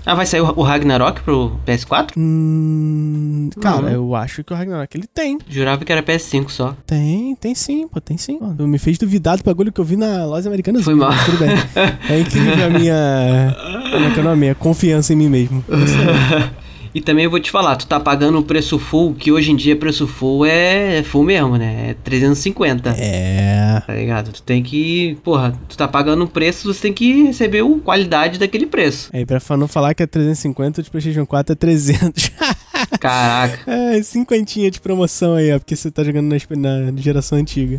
[0.05, 2.13] Ah, vai sair o Ragnarok pro PS4?
[2.17, 3.89] Hum, cara, Não.
[3.89, 5.37] eu acho que o Ragnarok ele tem.
[5.47, 6.75] Jurava que era PS5 só.
[6.87, 8.39] Tem, tem sim, pô, tem sim.
[8.41, 10.81] Ó, me fez duvidar do bagulho que eu vi na loja americana.
[10.81, 11.11] Foi mal.
[11.25, 11.49] Tudo bem.
[12.09, 12.93] É incrível a minha.
[12.95, 14.49] É é o nome?
[14.49, 15.63] A confiança em mim mesmo.
[16.93, 19.55] E também eu vou te falar, tu tá pagando o preço full, que hoje em
[19.55, 21.91] dia preço full é full mesmo, né?
[21.91, 22.89] É 350.
[22.97, 23.81] É.
[23.85, 24.31] Tá ligado?
[24.31, 25.17] Tu tem que.
[25.23, 29.09] Porra, tu tá pagando o preço, você tem que receber a qualidade daquele preço.
[29.13, 32.31] Aí, pra fa- não falar que é 350, o de PlayStation 4 é 300.
[32.99, 33.59] Caraca.
[33.71, 37.77] é, cinquentinha de promoção aí, ó, porque você tá jogando na, na geração antiga.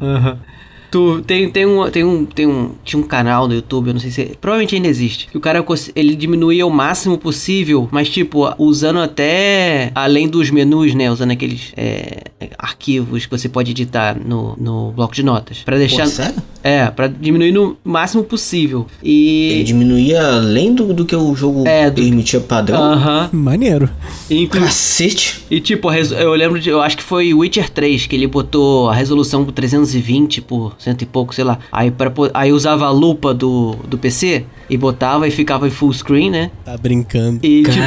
[0.91, 1.89] Tu tem, tem um.
[1.91, 2.25] Tem um.
[2.25, 2.73] Tem um.
[2.85, 4.25] Tinha um canal no YouTube, eu não sei se.
[4.41, 5.29] Provavelmente ainda existe.
[5.29, 10.95] Que o cara ele diminuía o máximo possível, mas tipo, usando até além dos menus,
[10.95, 11.11] né?
[11.11, 12.25] Usando aqueles é,
[12.59, 15.59] arquivos que você pode editar no, no bloco de notas.
[15.65, 16.05] Pra deixar.
[16.05, 16.43] Pô, sério?
[16.63, 18.87] É, pra diminuir no máximo possível.
[19.03, 19.65] Ele E.
[19.65, 22.83] diminuía além do, do que o jogo É, do- permitia padrão.
[22.83, 23.31] Aham.
[23.33, 23.89] Maneiro.
[24.31, 25.45] Inclu- Cacete.
[25.51, 26.69] E tipo, eu lembro de.
[26.69, 31.03] Eu acho que foi Witcher 3 que ele botou a resolução por 320 por cento
[31.03, 31.59] e pouco, sei lá.
[31.71, 35.93] Aí, pra, aí usava a lupa do, do PC e botava e ficava em full
[35.93, 36.51] screen, né?
[36.65, 37.39] Tá brincando.
[37.45, 37.79] E tipo,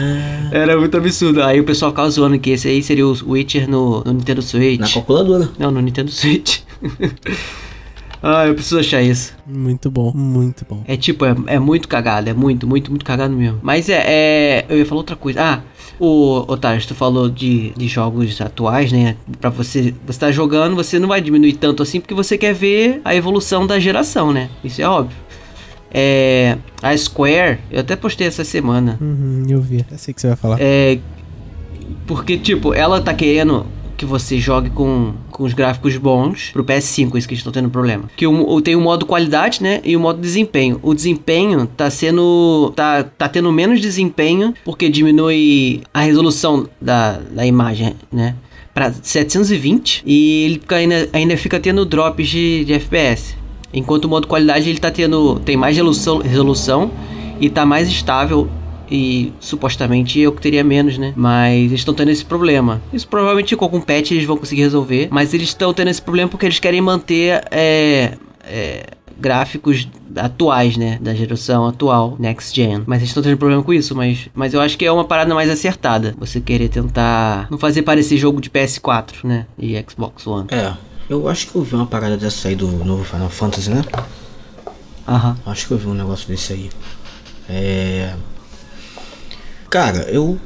[0.50, 1.42] era muito absurdo.
[1.42, 4.80] Aí o pessoal ficava zoando que esse aí seria o Witcher no, no Nintendo Switch.
[4.80, 5.50] Na calculadora.
[5.58, 6.60] Não, no Nintendo Switch.
[8.22, 9.34] ah, eu preciso achar isso.
[9.44, 10.84] Muito bom, muito bom.
[10.86, 13.58] É tipo, é, é muito cagado, é muito, muito, muito cagado mesmo.
[13.62, 14.64] Mas é, é.
[14.68, 15.42] Eu ia falar outra coisa.
[15.42, 15.60] Ah,
[15.98, 19.16] o Otário, tu falou de, de jogos atuais, né?
[19.40, 19.92] Pra você.
[20.06, 23.66] Você tá jogando, você não vai diminuir tanto assim, porque você quer ver a evolução
[23.66, 24.48] da geração, né?
[24.62, 25.16] Isso é óbvio.
[25.92, 26.56] É.
[26.80, 28.98] A Square, eu até postei essa semana.
[29.00, 29.84] Uhum, eu vi.
[29.90, 30.58] Eu sei o que você vai falar.
[30.60, 30.98] É.
[32.06, 33.66] Porque, tipo, ela tá querendo
[34.02, 38.10] que você jogue com, com os gráficos bons pro PS5, isso que estão tendo problema.
[38.16, 39.80] Que o, tem o modo qualidade, né?
[39.84, 40.80] E o modo desempenho.
[40.82, 42.72] O desempenho tá sendo.
[42.74, 48.34] tá, tá tendo menos desempenho porque diminui a resolução da, da imagem, né?
[48.74, 53.36] Pra 720 e ele ainda, ainda fica tendo drops de, de FPS.
[53.72, 55.38] Enquanto o modo qualidade ele tá tendo.
[55.40, 56.90] tem mais resolução, resolução
[57.40, 58.48] e tá mais estável
[58.92, 61.14] e supostamente eu que teria menos, né?
[61.16, 62.82] Mas eles estão tendo esse problema.
[62.92, 65.08] Isso provavelmente com algum patch eles vão conseguir resolver.
[65.10, 68.86] Mas eles estão tendo esse problema porque eles querem manter é, é,
[69.18, 70.98] gráficos atuais, né?
[71.00, 72.82] Da geração atual, next gen.
[72.84, 73.96] Mas eles estão tendo problema com isso.
[73.96, 76.14] Mas, mas eu acho que é uma parada mais acertada.
[76.18, 79.46] Você querer tentar não fazer parecer jogo de PS4, né?
[79.58, 80.48] E Xbox One.
[80.50, 80.74] É,
[81.08, 83.82] eu acho que eu vi uma parada dessa aí do novo Final Fantasy, né?
[85.08, 85.34] Aham.
[85.46, 86.70] Acho que eu vi um negócio desse aí.
[87.48, 88.14] É.
[89.72, 90.38] Cara, eu.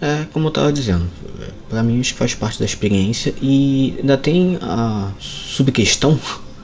[0.00, 1.06] É como eu tava dizendo.
[1.40, 3.32] é, Pra mim isso faz parte da experiência.
[3.42, 6.18] E ainda tem a subquestão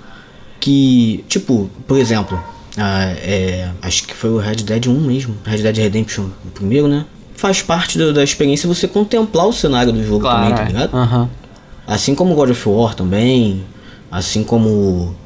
[0.61, 1.25] que.
[1.29, 2.39] Tipo, por exemplo.
[2.77, 5.37] ah, é, acho que foi o Red Dead 1 mesmo.
[5.45, 7.05] Red Dead Redemption o primeiro, né?
[7.35, 10.69] Faz parte do- da experiência você contemplar o cenário do jogo também, tá Claro.
[10.73, 10.95] ligado?
[10.97, 11.31] Aham.
[11.87, 13.65] Assim como God of War também.
[14.11, 15.17] Assim como.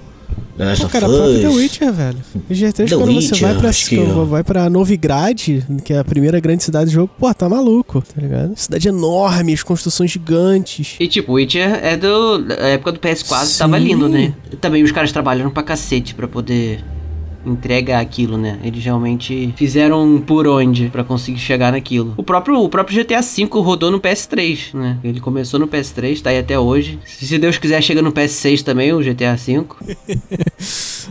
[0.56, 1.56] The Last Pô, of cara, próprio The Us.
[1.56, 2.18] Witcher, velho.
[2.34, 5.38] O G3, The quando você Witcher, vai pra, que- vai pra Novigrad,
[5.84, 8.54] que é a primeira grande cidade do jogo, pô, tá maluco, tá ligado?
[8.56, 10.96] Cidade enorme, as construções gigantes.
[10.98, 13.58] E tipo, Witcher é do, da época do PS4, Sim.
[13.58, 14.32] tava lindo, né?
[14.60, 16.82] Também os caras trabalharam pra cacete pra poder
[17.46, 18.58] entregar aquilo, né?
[18.62, 22.14] Eles realmente fizeram por onde pra conseguir chegar naquilo.
[22.16, 24.98] O próprio, o próprio GTA V rodou no PS3, né?
[25.02, 26.98] Ele começou no PS3, tá aí até hoje.
[27.04, 29.64] Se Deus quiser, chega no PS6 também, o GTA V.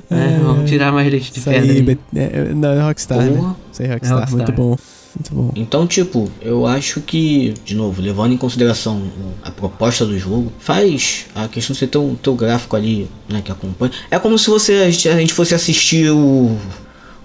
[0.09, 0.39] né?
[0.43, 1.61] Vamos tirar mais leite de pedra.
[1.61, 1.97] aí, aí.
[2.15, 3.55] É, é, não, é Rockstar, né?
[3.71, 4.37] Isso aí, Rockstar, Rockstar.
[4.37, 4.77] muito bom.
[5.17, 5.51] Muito bom.
[5.55, 10.51] Então, tipo, eu acho que, de novo, levando em consideração o- a proposta do jogo,
[10.59, 13.91] faz a questão de você ter um teu gráfico ali, né, que acompanha.
[14.11, 16.57] É como se você a gente, fosse assistir o,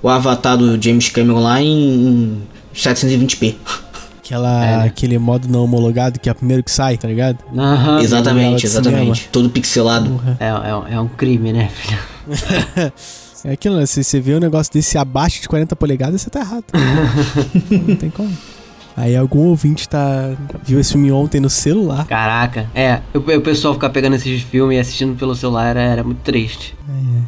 [0.03, 2.42] o avatar do James Cameron lá em
[2.74, 3.57] 720p.
[4.24, 4.85] Aquela, É, né?
[4.85, 7.38] Aquele modo não homologado que é o primeiro que sai, tá ligado?
[7.57, 8.00] Aham.
[8.00, 9.29] exatamente, de exatamente.
[9.33, 10.20] Todo pixelado.
[10.38, 11.98] É, é, um- é um crime, né, filho?
[13.44, 13.87] É aquilo, né?
[13.87, 16.64] Se você vê um negócio desse abaixo de 40 polegadas, você tá errado.
[17.70, 18.31] não tem como.
[18.96, 22.07] Aí algum ouvinte tá viu esse filme ontem no celular.
[22.07, 22.68] Caraca.
[22.74, 26.18] É, o, o pessoal ficar pegando esses filmes e assistindo pelo celular era, era muito
[26.18, 26.76] triste.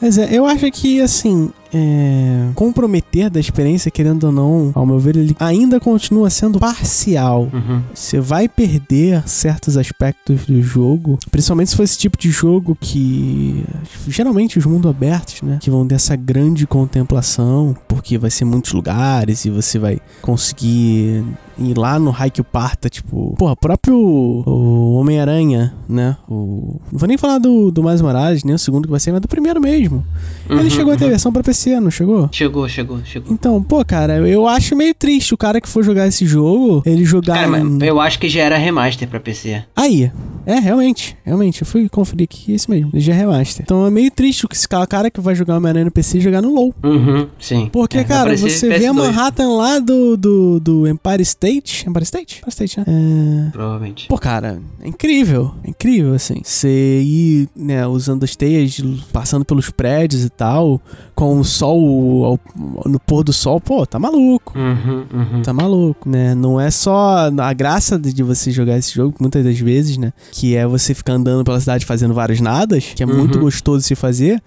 [0.00, 4.98] Mas é, eu acho que, assim, é, comprometer da experiência, querendo ou não, ao meu
[4.98, 7.48] ver, ele ainda continua sendo parcial.
[7.52, 7.82] Uhum.
[7.94, 13.64] Você vai perder certos aspectos do jogo, principalmente se for esse tipo de jogo que
[14.08, 18.72] geralmente os mundos abertos, né, que vão ter essa grande contemplação, porque vai ser muitos
[18.72, 21.24] lugares e você vai conseguir
[21.58, 26.16] ir lá no Haikyuu Parta, tipo, porra, próprio o Homem-Aranha, né?
[26.28, 29.12] O, não vou nem falar do, do Mais Morales, nem o segundo que vai ser,
[29.12, 30.04] mas do primeiro mesmo.
[30.48, 32.28] Ele Uhum, chegou a ter versão pra PC, não chegou?
[32.32, 33.32] Chegou, chegou, chegou.
[33.32, 37.04] Então, pô, cara, eu acho meio triste o cara que for jogar esse jogo, ele
[37.04, 37.34] jogar.
[37.34, 39.62] Cara, mas eu acho que já era remaster pra PC.
[39.76, 40.10] Aí,
[40.46, 43.62] é, realmente, realmente, eu fui conferir aqui, é isso mesmo, ele já é remaster.
[43.64, 46.42] Então é meio triste que esse ca- cara que vai jogar Homem-Aranha no PC jogar
[46.42, 46.74] no LoL.
[46.82, 47.68] Uhum, sim.
[47.72, 51.88] Porque, É, cara, você vê a PS2, Manhattan lá do, do, do Empire State.
[51.88, 52.36] Empire State?
[52.38, 52.84] Empire State, né?
[52.88, 53.50] É...
[53.50, 54.08] Provavelmente.
[54.08, 55.54] Pô, cara, é incrível.
[55.64, 56.40] É incrível, assim.
[56.42, 58.80] Você ir, né, usando as teias,
[59.12, 60.80] passando pelos prédios e tal,
[61.22, 62.36] com o sol
[62.84, 64.58] no pôr do sol, pô, tá maluco.
[64.58, 65.42] Uhum, uhum.
[65.42, 66.34] Tá maluco, né?
[66.34, 70.12] Não é só a graça de você jogar esse jogo, muitas das vezes, né?
[70.32, 73.42] Que é você ficar andando pela cidade fazendo vários nadas, que é muito Uhum.
[73.44, 74.42] gostoso de se fazer.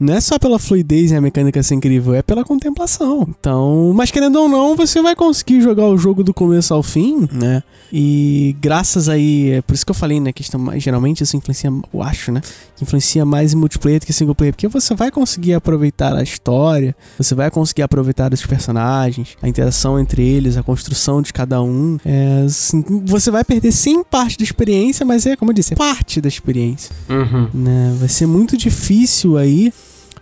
[0.00, 3.28] Não é só pela fluidez e a mecânica ser incrível, é pela contemplação.
[3.38, 7.28] Então, mas querendo ou não, você vai conseguir jogar o jogo do começo ao fim,
[7.30, 7.62] né?
[7.92, 10.32] E graças aí, é por isso que eu falei, né?
[10.32, 12.40] Questão, mais- geralmente isso influencia, eu acho, né?
[12.76, 16.22] Que influencia mais em multiplayer do que single player, porque você vai conseguir aproveitar a
[16.22, 21.62] história, você vai conseguir aproveitar os personagens, a interação entre eles, a construção de cada
[21.62, 21.98] um.
[22.06, 25.76] É, assim, você vai perder sim parte da experiência, mas é, como eu disse, é
[25.76, 27.48] parte da experiência Uhum.
[27.52, 27.96] né?
[27.98, 29.72] Vai ser muito difícil aí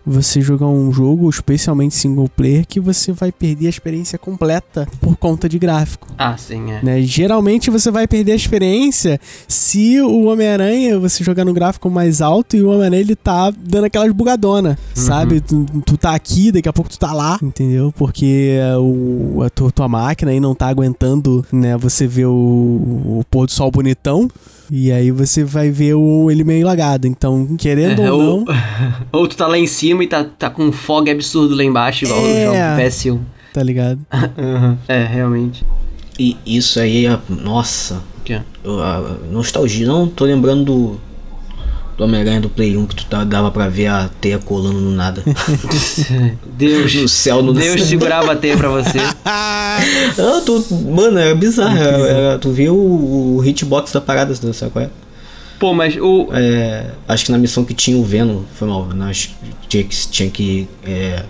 [0.09, 5.16] você jogar um jogo, especialmente single player, que você vai perder a experiência completa por
[5.16, 6.09] conta de gráfico.
[6.16, 6.83] Ah, sim, é.
[6.83, 7.03] Né?
[7.03, 12.57] Geralmente você vai perder a experiência se o Homem-Aranha você jogar no gráfico mais alto
[12.57, 15.40] e o Homem-Aranha ele tá dando aquelas bugadona, sabe?
[15.40, 17.92] Tu, tu tá aqui, daqui a pouco tu tá lá, entendeu?
[17.97, 21.77] Porque é, o, a tua, tua máquina aí não tá aguentando, né?
[21.77, 24.29] Você vê o, o pôr do sol bonitão.
[24.71, 27.07] E aí você vai ver o, ele meio lagado.
[27.07, 28.55] Então, querendo É, ou ou, não.
[29.13, 32.05] ou tu tá lá em cima e tá, tá com um fog absurdo lá embaixo,
[32.05, 32.47] igual É.
[32.47, 33.19] no jogo do PS1.
[33.55, 34.01] Tá ligado?
[34.37, 34.77] Uhum.
[34.87, 35.65] É, realmente.
[36.19, 37.19] E isso aí é.
[37.29, 38.03] Nossa.
[38.25, 38.43] Que é?
[38.63, 39.87] eu- a- nostalgia.
[39.87, 41.01] Não tô lembrando do.
[41.99, 44.93] Do Homem-Aranha do Play 1 que tu tá- dava pra ver a teia colando no
[44.93, 45.21] nada.
[46.57, 48.99] Deus, no céu, no Deus segurava a teia pra você.
[50.17, 51.77] Não, tu, mano, era bizarro.
[51.77, 54.91] Era, era- tu viu o, o hitbox da parada, sabe qual é?
[55.59, 56.29] Pô, mas o.
[56.33, 59.07] É, acho que na missão que tinha o Venom, foi mal, né?
[59.11, 59.35] acho que
[59.69, 61.25] tinha que, tinha que é,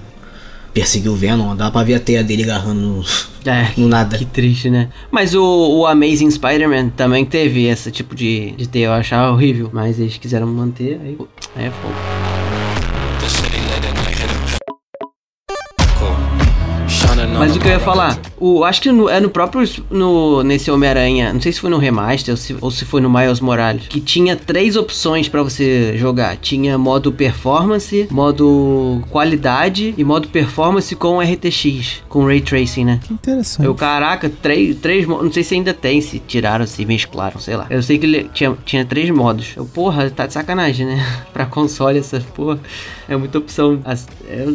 [0.72, 3.04] perseguir o Venom, dava pra ver a teia dele agarrando no,
[3.50, 4.16] É, no nada.
[4.18, 4.88] que triste, né?
[5.10, 8.86] Mas o, o Amazing Spider-Man também teve esse tipo de, de teia.
[8.86, 9.70] Eu achava horrível.
[9.72, 11.16] Mas eles quiseram manter, aí,
[11.56, 12.47] aí é fogo.
[17.38, 20.70] Mas o que eu ia falar, o, acho que no- é no próprio no, nesse
[20.70, 23.86] Homem-Aranha, não sei se foi no remaster ou se, ou se foi no Miles Morales,
[23.88, 26.36] que tinha três opções pra você jogar.
[26.36, 33.00] Tinha modo performance, modo qualidade e modo performance com RTX, com Ray Tracing, né?
[33.06, 33.64] Que interessante.
[33.66, 35.24] Eu, caraca, três, três modos.
[35.24, 37.66] Não sei se ainda tem, se tiraram, se mesclaram, sei lá.
[37.70, 39.52] Eu sei que ele tinha, tinha três modos.
[39.56, 41.06] Eu, porra, tá de sacanagem, né?
[41.32, 42.58] pra console, essa porra.
[43.08, 43.80] É muita opção.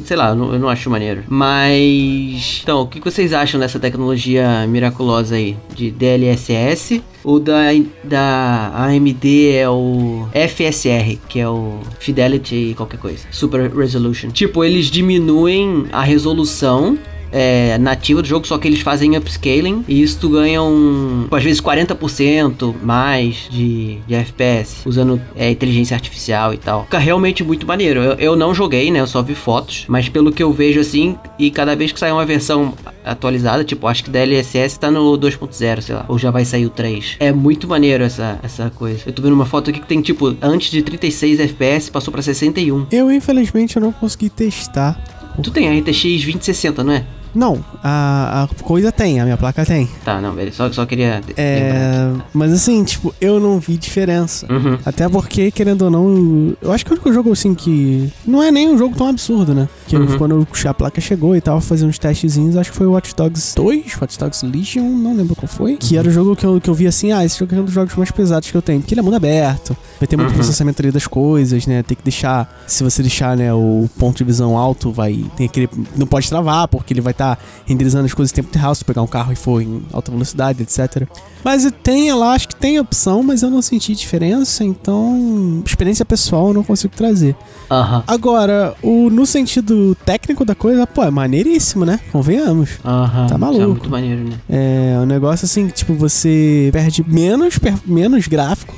[0.05, 1.23] Sei lá, eu não, eu não acho maneiro.
[1.27, 2.61] Mas.
[2.73, 5.55] Então, o que vocês acham dessa tecnologia miraculosa aí?
[5.75, 7.03] De DLSS?
[7.23, 7.65] O da,
[8.03, 13.27] da AMD é o FSR, que é o Fidelity qualquer coisa.
[13.29, 14.31] Super Resolution.
[14.31, 16.97] Tipo, eles diminuem a resolução
[17.33, 21.43] é, nativa do jogo, só que eles fazem upscaling e isso tu ganha um, às
[21.43, 26.83] vezes 40% mais de, de FPS, usando é, inteligência artificial e tal.
[26.83, 27.99] Fica realmente muito maneiro.
[28.01, 28.99] Eu, eu não joguei, né?
[28.99, 32.11] Eu só vi fotos, mas pelo que eu vejo assim, e cada vez que sai
[32.11, 36.29] uma versão atualizada, tipo, acho que da LSS tá no 2.0, sei lá, ou já
[36.29, 37.17] vai sair o 3.
[37.19, 39.01] É muito maneiro essa, essa coisa.
[39.05, 42.21] Eu tô vendo uma foto aqui que tem, tipo, antes de 36 FPS, passou pra
[42.21, 42.87] 61.
[42.91, 45.01] Eu, infelizmente, eu não consegui testar.
[45.41, 47.03] Tu tem a RTX 2060, não é?
[47.33, 49.89] Não, a, a coisa tem, a minha placa tem.
[50.05, 50.57] Tá, não, beleza.
[50.57, 51.21] Só, só queria.
[51.37, 52.09] É.
[52.33, 54.45] Mas assim, tipo, eu não vi diferença.
[54.51, 54.77] Uhum.
[54.85, 58.11] Até porque, querendo ou não, eu- acho que o único jogo assim que.
[58.25, 59.67] Não é nem um jogo tão absurdo, né?
[59.87, 60.17] Que Uhum.
[60.17, 63.55] quando a placa chegou e tava fazendo uns testezinhos, acho que foi o Watch Dogs
[63.55, 65.77] 2, Watch Dogs Legion, não lembro qual foi.
[65.77, 67.65] Que era o jogo que eu, que eu vi assim, ah, esse jogo é um
[67.65, 68.79] dos jogos mais pesados que eu tenho.
[68.81, 70.35] Porque ele é mundo aberto, vai ter muito Uhum.
[70.35, 71.83] processamento ali das coisas, né?
[71.83, 72.63] Tem que deixar.
[72.67, 75.23] Se você deixar, né, o ponto de visão alto, vai.
[75.35, 75.69] Tem aquele.
[75.95, 77.22] Não pode travar, porque ele vai estar
[77.65, 80.61] renderizando as coisas em tempo real, se pegar um carro e for em alta velocidade,
[80.63, 81.07] etc.
[81.43, 86.47] Mas tem lá, acho que tem opção, mas eu não senti diferença, então experiência pessoal
[86.49, 87.35] eu não consigo trazer.
[87.69, 88.03] Aham.
[88.07, 91.99] Agora, o, no sentido técnico da coisa, pô, é maneiríssimo, né?
[92.11, 92.71] Convenhamos.
[92.85, 93.27] Aham.
[93.27, 93.61] Tá isso maluco.
[93.63, 94.35] É muito maneiro, né?
[94.49, 98.73] É um negócio assim, que, tipo, você perde menos, per- menos gráfico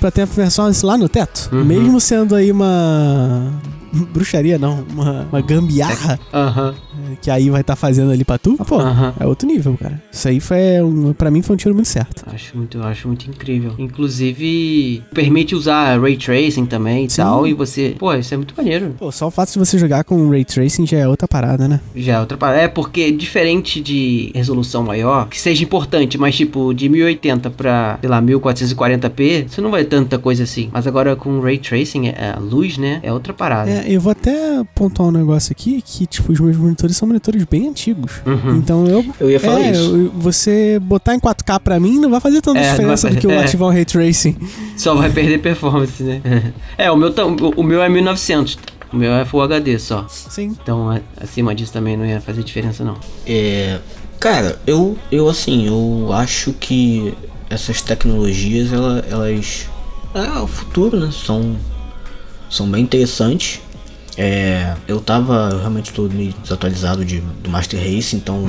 [0.00, 1.48] pra ter a performance lá no teto.
[1.52, 1.64] Uhum.
[1.64, 3.52] Mesmo sendo aí uma.
[4.12, 4.84] Bruxaria, não.
[4.92, 6.74] Uma, uma gambiarra Aham.
[6.76, 6.85] é,
[7.16, 8.56] que aí vai estar fazendo ali pra tu.
[8.56, 8.78] Pô,
[9.18, 10.00] é outro nível, cara.
[10.12, 10.80] Isso aí foi.
[10.82, 12.24] Um, pra mim foi um tiro muito certo.
[12.32, 13.72] Acho muito, acho muito incrível.
[13.78, 17.22] Inclusive, permite usar ray tracing também e Sim.
[17.22, 17.46] tal.
[17.46, 17.94] E você.
[17.98, 18.94] Pô, isso é muito maneiro.
[18.98, 21.80] Pô, só o fato de você jogar com Ray Tracing já é outra parada, né?
[21.94, 22.60] Já é outra parada.
[22.62, 28.08] É porque diferente de resolução maior, que seja importante, mas tipo, de 1080 pra, sei
[28.08, 30.68] lá, 1440p, você não vai ter tanta coisa assim.
[30.72, 33.00] Mas agora com ray tracing, é- a luz, né?
[33.02, 33.70] É outra parada.
[33.70, 37.44] É, eu vou até pontuar um negócio aqui que, tipo, os meus monitores são monitores
[37.44, 38.12] bem antigos.
[38.26, 38.56] Uhum.
[38.56, 39.04] Então eu.
[39.20, 40.10] Eu ia falar é, isso.
[40.14, 43.26] você botar em 4K pra mim não vai fazer tanta É, diferença vai do que
[43.26, 43.38] eu é.
[43.44, 44.36] ativar o Ray Tracing.
[44.76, 46.20] Só vai perder performance, né?
[46.76, 47.12] é, o meu,
[47.56, 48.58] o meu é 1900.
[48.92, 50.06] O meu é Full HD só.
[50.08, 50.56] Sim.
[50.62, 52.96] Então, acima disso também não ia fazer diferença, não.
[53.26, 53.78] É,
[54.20, 57.12] cara, eu, eu assim, eu acho que
[57.50, 59.68] essas tecnologias, ela- elas.
[60.14, 61.10] É o futuro, né?
[61.12, 61.56] São,
[62.48, 63.60] são bem interessantes.
[64.16, 68.46] É, eu tava, eu realmente tô meio desatualizado de, do Master Race, então.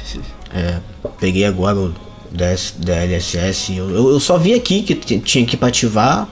[0.54, 0.78] é,
[1.18, 1.94] peguei agora o
[2.30, 3.76] DS, DLSS.
[3.76, 6.28] Eu, eu, eu só vi aqui que tinha que ir pra ativar,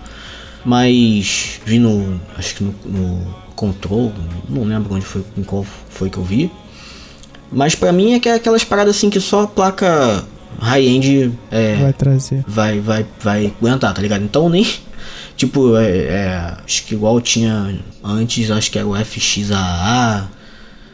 [0.64, 2.20] mas vi no.
[2.36, 4.12] Acho que no, no Control,
[4.48, 6.50] não lembro onde foi, em qual foi que eu vi.
[7.50, 10.24] Mas pra mim é que é aquelas paradas assim que só a placa
[10.60, 12.44] high-end é, Vai trazer.
[12.46, 14.22] vai, vai, vai aguentar, tá ligado?
[14.24, 14.66] Então nem.
[15.38, 20.28] Tipo, é, é, acho que igual tinha antes, acho que era o FXAA.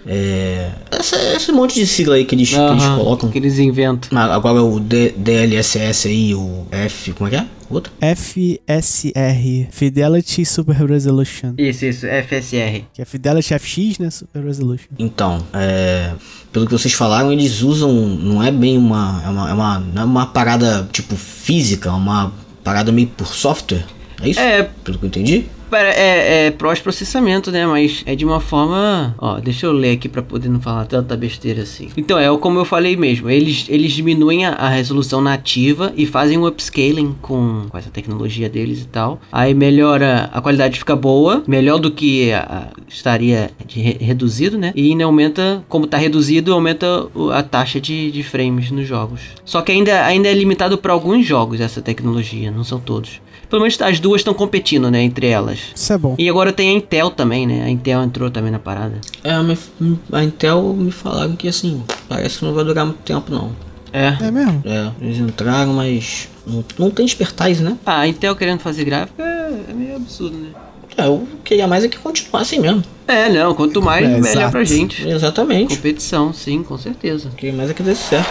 [0.07, 3.31] É, essa, esse monte de sigla aí que eles, que eles colocam.
[3.31, 4.11] Que eles inventam.
[4.13, 7.15] Mas Agora o D- DLSS aí, o F.
[7.15, 7.47] Como é que é?
[7.71, 7.91] Outro?
[7.99, 11.55] FSR Fidelity Super Resolution.
[11.57, 12.85] Isso, isso, FSR.
[12.93, 14.11] Que é Fidelity FX, né?
[14.11, 14.89] Super Resolution.
[14.99, 16.13] Então, é,
[16.53, 17.91] pelo que vocês falaram, eles usam.
[17.95, 19.23] Não é bem uma.
[19.25, 22.31] É uma, é uma, não é uma parada tipo física, é uma
[22.63, 23.87] parada meio por software.
[24.23, 24.41] É isso?
[24.41, 25.45] É, Pelo que eu entendi?
[25.71, 27.67] Pera, é, é pós-processamento, né?
[27.67, 29.15] Mas é de uma forma.
[29.19, 31.89] Ó, deixa eu ler aqui pra poder não falar tanta besteira assim.
[31.97, 33.29] Então, é como eu falei mesmo.
[33.29, 38.49] Eles, eles diminuem a, a resolução nativa e fazem um upscaling com, com essa tecnologia
[38.49, 39.21] deles e tal.
[39.33, 44.57] Aí melhora, a qualidade fica boa, melhor do que a- a- estaria de re- reduzido,
[44.57, 44.73] né?
[44.77, 49.21] E ainda aumenta, como tá reduzido, aumenta a taxa de, de frames nos jogos.
[49.45, 53.21] Só que ainda, ainda é limitado para alguns jogos essa tecnologia, não são todos.
[53.55, 55.61] Pelo menos as duas estão competindo, né, entre elas.
[55.73, 56.17] Isso é bom.
[56.19, 57.63] E agora tem a Intel também, né?
[57.63, 59.01] A Intel entrou também na parada.
[59.23, 59.71] É, mas
[60.11, 63.53] a Intel me falaram que assim, parece que não vai durar muito tempo não.
[63.93, 64.17] É.
[64.21, 64.61] É mesmo?
[64.65, 67.79] É, eles entraram, mas não, não tem expertise, né?
[67.87, 70.49] Ah, a Intel querendo fazer gráfico é, é meio absurdo, né?
[70.97, 72.83] É, eu queria mais é que continuasse mesmo.
[73.07, 75.07] É, não, quanto mais, É, melhor pra gente.
[75.09, 75.77] Exatamente.
[75.77, 77.29] Competição, sim, com certeza.
[77.29, 78.29] Eu queria mais é que desse certo.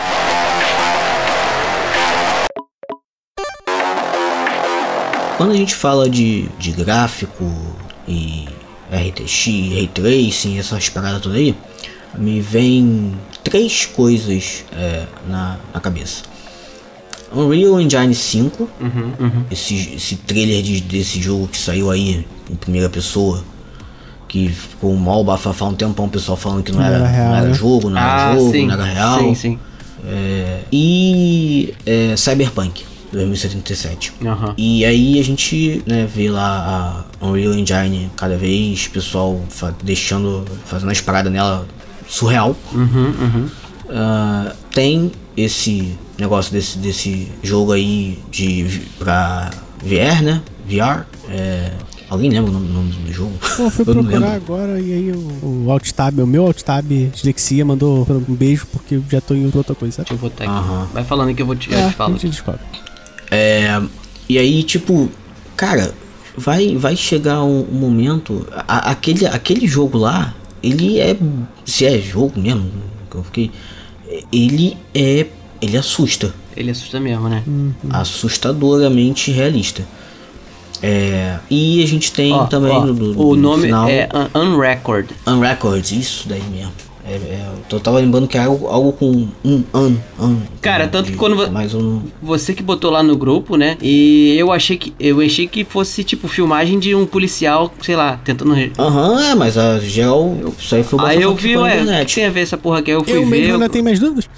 [5.44, 7.44] Quando a gente fala de, de gráfico
[8.08, 8.46] e
[8.90, 11.54] RTX, Ray Tracing, essas paradas todas aí,
[12.18, 13.14] me vem
[13.44, 16.24] três coisas é, na, na cabeça.
[17.36, 18.90] Unreal Engine 5, Uhum,
[19.20, 19.44] uhum.
[19.52, 23.44] esse, esse trailer de- desse jogo que saiu aí em primeira pessoa,
[24.30, 27.28] que ficou mal bafafá um tempão, o pessoal falando que não, Não era, era real,
[27.32, 27.54] não era né?
[27.54, 29.16] jogo, não era jogo, não era real.
[29.16, 29.60] Ah, Sim, sim.
[30.08, 34.14] É, e é, Cyberpunk 2077.
[34.26, 34.54] Aham.
[34.58, 40.44] E aí a gente né, vê lá a Unreal Engine cada vez, pessoal fa- deixando,
[40.66, 41.66] fazendo as paradas nela
[42.08, 42.56] surreal.
[42.74, 43.50] Uhum, uhum.
[43.90, 49.50] Ah, tem esse negócio desse, desse jogo aí de pra
[49.84, 50.42] VR, né?
[50.68, 51.06] VR.
[51.30, 51.72] É,
[52.10, 53.34] alguém lembra o nome, nome do jogo?
[53.58, 57.66] Pô, eu fui Eu procurar agora e aí o, o Alttab, o meu Alttab Dislexia
[57.66, 59.98] mandou um beijo porque eu já tô em outra coisa.
[59.98, 60.10] sabe?
[60.10, 60.54] Deixa eu botar aqui.
[60.54, 60.88] Aham.
[60.94, 62.14] Vai falando que eu vou te, eu É, te a falo.
[62.14, 62.62] gente descobre.
[63.34, 63.82] É,
[64.30, 65.10] e aí, tipo,
[65.56, 65.94] cara,
[66.38, 68.48] vai, vai chegar um, um momento.
[68.68, 71.18] a- aquele, aquele jogo lá, ele é.
[71.66, 72.70] Se é jogo mesmo,
[73.10, 73.52] que eu fiquei.
[74.32, 75.26] Ele é.
[75.62, 76.34] Ele assusta.
[76.56, 77.44] Ele assusta mesmo, né?
[77.90, 79.84] Assustadoramente realista.
[80.82, 84.10] É, e a gente tem Ó, também ó, no, no- o no nome final, é
[84.36, 85.12] Un- Unrecord.
[85.26, 86.74] Unrecords, isso daí mesmo.
[87.06, 90.38] É, é, eu tava lembrando que é algo, algo com um an, an.
[90.62, 92.02] Cara, tanto que quando Mais um.
[92.22, 93.76] Você que botou lá no grupo, né?
[93.82, 98.18] E eu achei que eu achei que fosse tipo filmagem de um policial, sei lá,
[98.24, 98.54] tentando.
[98.54, 100.34] re- Aham, é, mas a geral.
[100.58, 102.16] Isso aí foi Aí eu vi, ué, o que internet.
[102.16, 102.92] tem a ver essa porra aqui?
[102.92, 103.30] Eu fui Eu ver.
[103.32, 104.30] mesmo eu- ainda tenho mais dúvidas.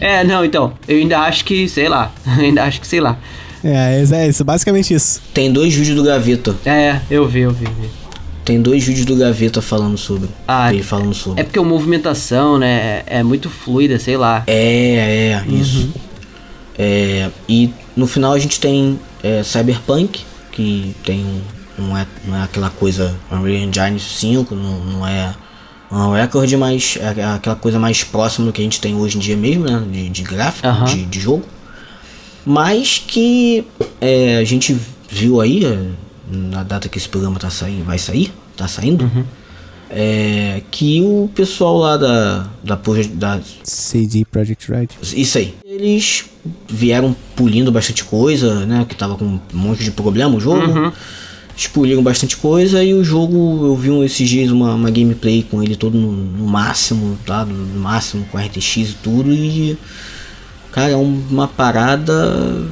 [0.00, 0.74] É, não, então.
[0.86, 2.12] Eu ainda acho que, sei lá.
[2.24, 3.18] ainda acho que, sei lá.
[3.64, 5.20] É, é isso, basicamente isso.
[5.34, 6.54] Tem dois vídeos do Gaveta.
[6.64, 7.88] É, eu vi, eu vi, vi.
[8.46, 10.28] Tem dois vídeos do Gaveta falando sobre.
[10.46, 11.40] Ah, ele falando sobre.
[11.40, 14.44] É porque a movimentação, né, é muito fluida, sei lá.
[14.46, 15.92] É, é, isso.
[16.78, 21.40] É, e no final a gente tem é, Cyberpunk, que tem um.
[21.76, 25.34] Não é, não é aquela coisa Unreal Engine 5, não, não é
[25.90, 29.20] um recorde, mas é aquela coisa mais próxima do que a gente tem hoje em
[29.20, 29.84] dia mesmo, né?
[29.90, 30.84] De, de gráfico, Aham.
[30.84, 31.44] de, de jogo.
[32.46, 33.66] Mas que
[34.00, 34.76] é, a gente
[35.10, 35.90] viu aí, é,
[36.30, 39.10] na data que esse programa tá saindo, vai sair, tá saindo,
[39.88, 42.78] é, que o pessoal lá da, da,
[43.14, 44.88] da CD Projekt Red.
[45.14, 45.54] isso aí.
[45.64, 46.24] Eles
[46.68, 48.84] vieram pulindo bastante coisa, né?
[48.88, 50.66] Que tava com um monte de problema o jogo.
[50.66, 50.92] Uhum.
[51.52, 55.42] Eles puliram bastante coisa e o jogo, eu vi um, esses dias uma, uma gameplay
[55.48, 57.44] com ele todo no, no máximo, tá?
[57.44, 59.32] No, máximo, com RTX e tudo.
[59.32, 59.78] E.
[60.72, 62.66] Cara, é um- uma parada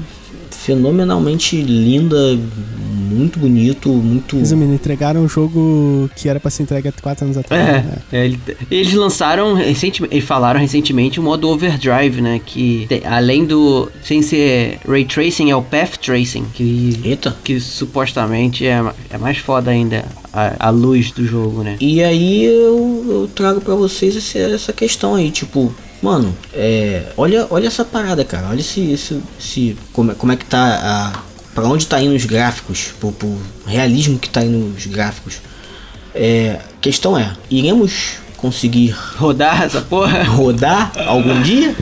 [0.65, 2.17] fenomenalmente linda,
[3.11, 4.37] muito bonito, muito.
[4.37, 7.63] Resumindo, entregaram um jogo que era pra ser entregue há 4 anos atrás.
[7.69, 7.99] É, né?
[8.13, 8.41] é, ele-
[8.71, 12.41] eles lançaram recentemente, eles falaram recentemente o modo Overdrive, né?
[12.45, 13.89] Que tem- além do.
[14.03, 17.37] sem ser Ray Tracing, é o Path Tracing, que, Eita!
[17.45, 21.77] que supostamente é, é mais foda ainda a, a luz do jogo, né?
[21.81, 25.73] E aí eu, eu trago pra vocês esse- essa questão aí, tipo,
[26.03, 30.37] mano, é, olha, olha essa parada, cara, olha esse, esse, esse como, é- como é
[30.37, 34.75] que tá a para onde tá indo os gráficos, pro, pro realismo que tá indo
[34.77, 35.37] os gráficos.
[36.13, 40.25] É, questão é, iremos conseguir Rodar essa porra?
[40.25, 41.75] rodar algum dia?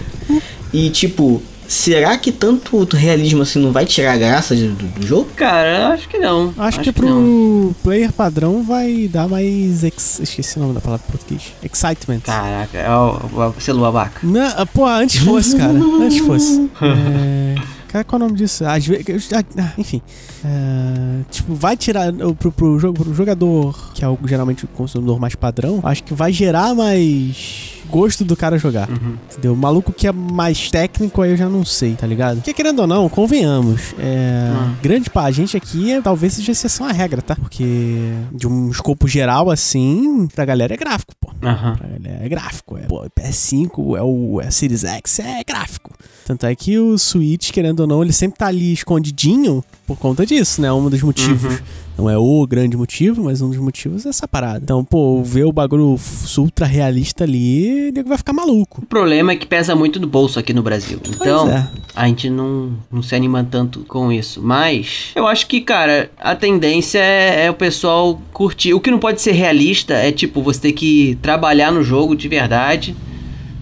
[0.73, 1.43] E tipo,
[1.73, 5.29] será que tanto realismo assim não vai tirar a graça de- do, do jogo?
[5.37, 6.53] Cara, eu acho que não.
[6.59, 7.75] Acho, que pro não.
[7.83, 9.83] player padrão vai dar mais.
[9.83, 10.21] Ex...
[10.21, 11.53] Esqueci o nome da palavra em português.
[11.63, 12.21] Excitement.
[12.21, 14.21] Caraca, é o, o celular vaca.
[14.23, 15.73] Não, pô, antes fosse, cara.
[15.73, 16.71] Antes fosse.
[16.83, 17.55] É...
[17.93, 18.65] Cara, qual é o nome disso?
[18.65, 19.29] Às vezes.
[19.35, 20.01] ah, Enfim.
[20.43, 24.69] É, Tipo, vai tirar o- pro, pro, jogo, pro jogador, que é o, geralmente o
[24.69, 28.89] consumidor mais padrão, acho que vai gerar mais gosto do cara jogar.
[29.31, 29.53] Entendeu?
[29.53, 32.37] O maluco que é mais técnico, aí eu já não sei, tá ligado?
[32.37, 33.95] Porque querendo ou não, convenhamos.
[33.99, 34.75] É, Hum.
[34.83, 37.37] Grande parte, a gente aqui é, talvez seja exceção à regra, tá?
[37.37, 37.65] Porque
[38.33, 41.31] de um escopo geral assim, pra galera é gráfico, pô.
[41.43, 41.77] Aham.
[41.77, 42.79] Pra galera é gráfico.
[42.79, 45.91] É, pô, PS5, é o é Series X, é gráfico.
[46.25, 50.25] Tanto é que o Switch, querendo ou não, ele sempre tá ali escondidinho por conta
[50.25, 50.73] disso, né?
[50.73, 51.61] Um dos motivos.
[52.03, 54.59] Não é o grande motivo, mas um dos motivos é essa parada.
[54.65, 55.97] Então, pô, ver o bagulho
[56.37, 58.83] ultra realista ali, nego vai ficar maluco.
[58.83, 60.99] O problema é que pesa muito no bolso aqui no Brasil.
[61.09, 61.69] Então, é.
[61.95, 64.43] a gente não, não se anima tanto com isso.
[64.43, 68.75] Mas, eu acho que, cara, a tendência é, é o pessoal curtir.
[68.75, 72.27] O que não pode ser realista é, tipo, você ter que trabalhar no jogo de
[72.27, 72.97] verdade.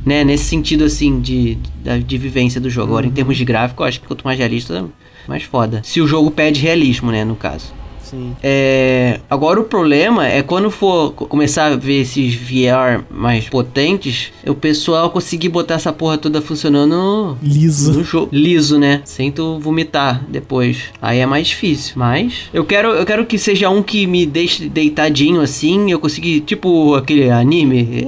[0.03, 2.93] Né, nesse sentido assim de, de, de vivência do jogo.
[2.93, 4.87] Agora, em termos de gráfico, eu acho que quanto mais realista,
[5.29, 5.83] mais foda.
[5.85, 7.75] Se o jogo pede realismo, né, no caso.
[8.11, 8.35] Sim.
[8.43, 14.33] É, agora o problema é quando for co- começar a ver esses VR mais potentes,
[14.47, 17.93] o pessoal conseguir botar essa porra toda funcionando Liso.
[17.93, 19.03] no jogo liso, né?
[19.05, 20.79] Sem tu vomitar depois.
[21.01, 21.95] Aí é mais difícil.
[21.97, 26.41] Mas eu quero, eu quero que seja um que me deixe deitadinho assim, eu conseguir
[26.41, 28.05] tipo aquele anime.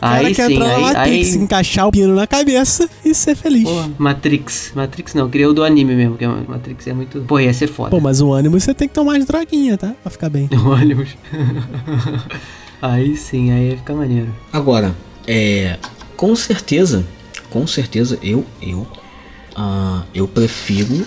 [0.00, 3.34] Cara Aí quer sim, entrar aí- Matrix, aí- encaixar o pino na cabeça e ser
[3.36, 3.64] feliz.
[3.64, 4.72] Porra, Matrix.
[4.74, 7.20] Matrix não, eu queria o do anime mesmo, que Matrix é muito.
[7.22, 7.90] Pô, ia ser foda.
[7.90, 9.94] Pô, mas o ânimo você tem que tomar de droguinha, tá?
[10.02, 10.48] Pra ficar bem.
[10.64, 11.16] Ônibus.
[12.80, 14.34] aí sim, aí ia ficar maneiro.
[14.52, 14.94] Agora,
[15.26, 15.78] é.
[16.16, 17.04] Com certeza,
[17.50, 18.86] com certeza, eu, eu,
[19.56, 21.04] ah, eu prefiro.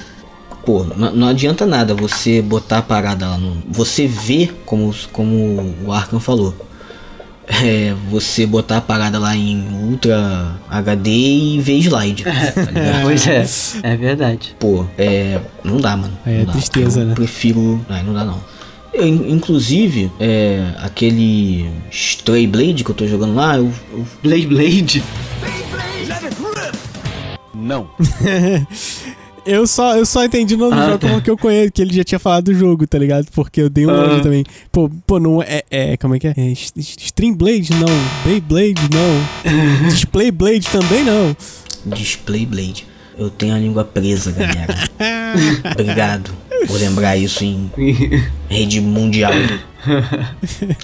[0.66, 3.62] Pô, não, não adianta nada você botar a parada lá no.
[3.70, 6.54] Você vê, como, como o Arkham falou.
[7.48, 12.24] É, você botar a parada lá em Ultra HD e ver slide.
[12.26, 13.02] tá ligado?
[13.04, 13.46] Pois é,
[13.84, 14.56] é verdade.
[14.60, 15.40] Pô, é.
[15.64, 16.18] Não dá, mano.
[16.26, 16.52] É não dá.
[16.54, 17.14] tristeza, eu né?
[17.16, 17.84] Prefiro.
[17.88, 18.42] Ai, não dá não.
[18.94, 20.72] Eu, in- inclusive, é.
[20.80, 25.04] Aquele Stray Blade que eu tô jogando lá, eu, eu Blade Blade?
[29.46, 31.08] Eu só, eu só entendi o nome do Ah, jogo tá.
[31.08, 33.28] como que eu conheço, que ele já tinha falado do jogo, tá ligado?
[33.32, 34.20] Porque eu dei um Ah.
[34.22, 34.44] também.
[34.72, 35.98] Pô, pô, não é, é.
[35.98, 36.34] Como é que é?
[36.36, 37.86] é S- Streamblade não.
[38.26, 39.88] Beyblade não.
[39.90, 41.36] Displayblade também não.
[41.86, 42.88] Display Blade.
[43.18, 44.76] Eu tenho a língua presa, galera.
[45.72, 46.32] Obrigado
[46.68, 47.70] por lembrar isso em
[48.50, 49.32] rede mundial.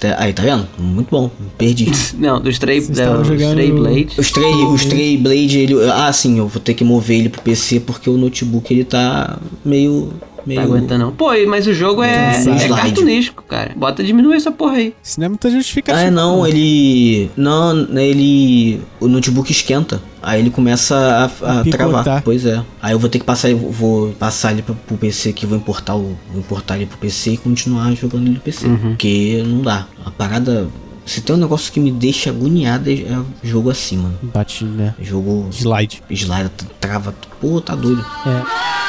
[0.00, 0.66] Tá- Aí, tá vendo?
[0.78, 1.30] Muito bom.
[1.58, 1.90] Perdi.
[2.18, 4.08] Não, do Stray, estavam do jogando- Stray Blade.
[4.16, 5.74] O Stray, o Stray Blade, ele.
[5.90, 9.38] Ah, sim, eu vou ter que mover ele pro PC porque o notebook ele tá
[9.64, 10.12] meio
[10.46, 10.60] meio.
[10.60, 11.12] Tá aguentando não.
[11.12, 13.72] Pô, mas o jogo é, é cartunístico, cara.
[13.76, 14.94] Bota diminuir essa porra aí.
[15.02, 16.04] Isso não é muita justificativa.
[16.04, 17.30] Ah, é, não, ele.
[17.36, 18.80] Não, ele.
[19.00, 20.00] O notebook esquenta.
[20.22, 20.96] Aí ele começa
[21.42, 22.22] a, a travar.
[22.22, 22.62] Pois é.
[22.80, 25.96] Aí eu vou ter que passar, vou passar ele pro, pro PC aqui, vou importar
[25.96, 26.16] o.
[26.30, 28.68] Vou importar ele pro PC e continuar jogando ele no PC.
[28.68, 29.86] Porque não dá.
[30.04, 30.68] A parada.
[31.04, 34.16] Se tem um negócio que me deixa agoniado é é jogo assim, mano.
[34.22, 34.94] Bate, né?
[35.00, 35.48] Jogo.
[35.50, 36.00] Slide.
[36.08, 37.12] Slide, trava.
[37.40, 38.04] Pô, tá doido.
[38.24, 38.81] É.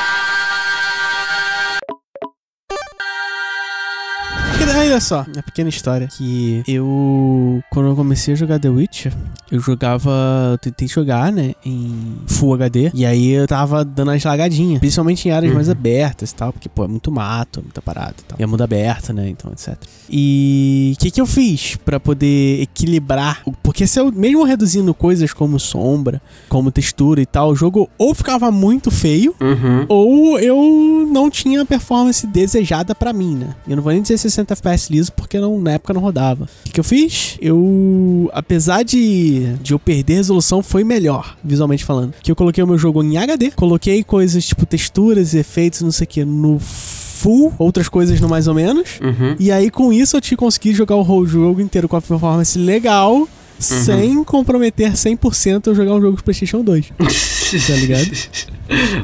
[4.83, 6.07] Olha só, uma pequena história.
[6.07, 9.13] Que eu, quando eu comecei a jogar The Witcher,
[9.49, 10.11] eu jogava.
[10.51, 11.53] Eu tentei jogar, né?
[11.65, 12.91] Em Full HD.
[12.93, 14.79] E aí eu tava dando as lagadinhas.
[14.79, 16.51] Principalmente em áreas mais abertas e tal.
[16.51, 18.37] Porque, pô, é muito mato, muita parada e tal.
[18.39, 19.29] E é mundo aberto, né?
[19.29, 19.77] Então, etc.
[20.09, 23.41] E o que, que eu fiz pra poder equilibrar?
[23.63, 28.13] Porque se eu, mesmo reduzindo coisas como sombra, como textura e tal, o jogo ou
[28.13, 29.85] ficava muito feio, Uhum.
[29.87, 33.55] ou eu não tinha a performance desejada pra mim, né?
[33.67, 36.47] Eu não vou nem dizer 60 FPS liso, porque não, na época não rodava.
[36.67, 37.37] O que, eu fiz?
[37.41, 42.13] Eu, apesar de, de eu perder resolução, foi melhor, visualmente falando.
[42.21, 46.05] Que eu coloquei o meu jogo em HD, coloquei coisas tipo texturas, efeitos, não sei
[46.05, 48.99] o que, no full, outras coisas no mais ou menos.
[49.01, 49.35] Uhum.
[49.39, 52.57] E aí, com isso, eu te consegui jogar o whole jogo inteiro com a performance
[52.57, 53.27] legal,
[53.59, 56.91] sem comprometer 100% eu jogar um jogo de PlayStation 2.
[57.67, 58.11] Tá ligado?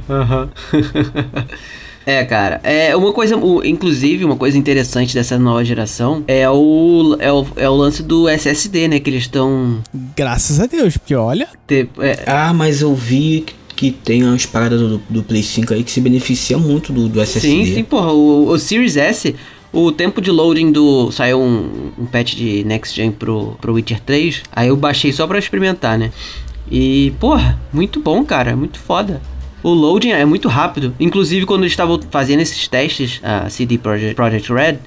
[0.10, 0.50] Aham.
[2.10, 7.16] É, cara, é uma coisa, o- inclusive, uma coisa interessante dessa nova geração é o,
[7.20, 9.00] é o, é o lance do SSD, né?
[9.00, 9.80] Que eles estão.
[10.16, 11.88] Graças a Deus, porque olha, É,
[12.26, 15.92] Ah, mas eu vi que, que tem umas paradas do, do Play 5 aí que
[15.92, 17.48] se beneficia muito do, do SSD.
[17.66, 18.12] sim, sim, porra.
[18.12, 19.36] O, o Series S,
[19.72, 21.12] o tempo de loading do.
[21.12, 24.42] Saiu um, um patch de Next Gen pro, pro Witcher 3.
[24.52, 26.12] Aí eu baixei só pra experimentar, né?
[26.72, 28.56] E, porra, muito bom, cara.
[28.56, 29.22] Muito foda.
[29.62, 30.94] O loading é muito rápido.
[31.00, 34.78] Inclusive, quando eles estavam fazendo esses testes, a CD Projekt, Project Red,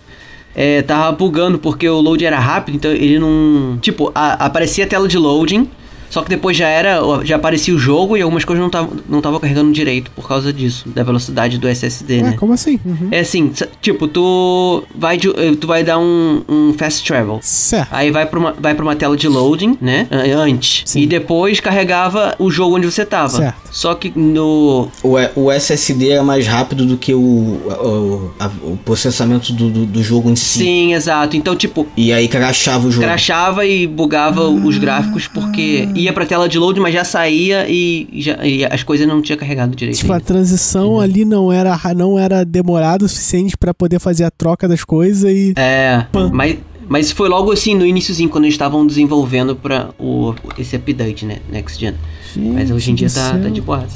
[0.54, 3.78] é, tava bugando porque o loading era rápido, então ele não.
[3.80, 5.68] Tipo, a- aparecia a tela de loading,
[6.12, 7.00] só que depois já era.
[7.24, 10.52] Já aparecia o jogo e algumas coisas não estavam não tava carregando direito por causa
[10.52, 12.36] disso, da velocidade do SSD, ué, né?
[12.38, 12.78] como assim?
[12.84, 13.08] Uhum.
[13.10, 13.50] É assim,
[13.80, 17.38] tipo, tu vai, eh, tu vai dar um, um fast travel.
[17.40, 17.88] Certo.
[17.90, 20.06] Aí vai pra, uma, vai pra uma tela de loading, né?
[20.10, 20.82] an- Antes.
[20.84, 21.00] Sim.
[21.00, 23.30] E depois carregava o jogo onde você tava.
[23.38, 23.56] Certo.
[23.70, 24.88] Só que no.
[25.02, 29.86] O, o SSD é mais rápido do que o, o, a- o processamento do, do,
[29.86, 30.58] do jogo em si.
[30.58, 31.36] Sim, exato.
[31.36, 33.06] Então, tipo, E aí crashava o jogo.
[33.06, 38.08] crashava e bugava os gráficos porque ia pra tela de load, mas já saía e,
[38.14, 39.98] já, e as coisas não tinha carregado direito.
[39.98, 40.26] Tipo, a ainda.
[40.26, 44.84] transição ali não era, não era demorada o suficiente pra poder fazer a troca das
[44.84, 45.52] coisas e.
[45.56, 46.30] É, Pã.
[46.32, 51.24] mas, mas foi logo assim, no iníciozinho, quando eles estavam desenvolvendo pra o, esse update,
[51.24, 51.38] né?
[51.50, 51.94] Next Gen.
[52.36, 53.86] Mas hoje em dia Gente tá, tá de boa.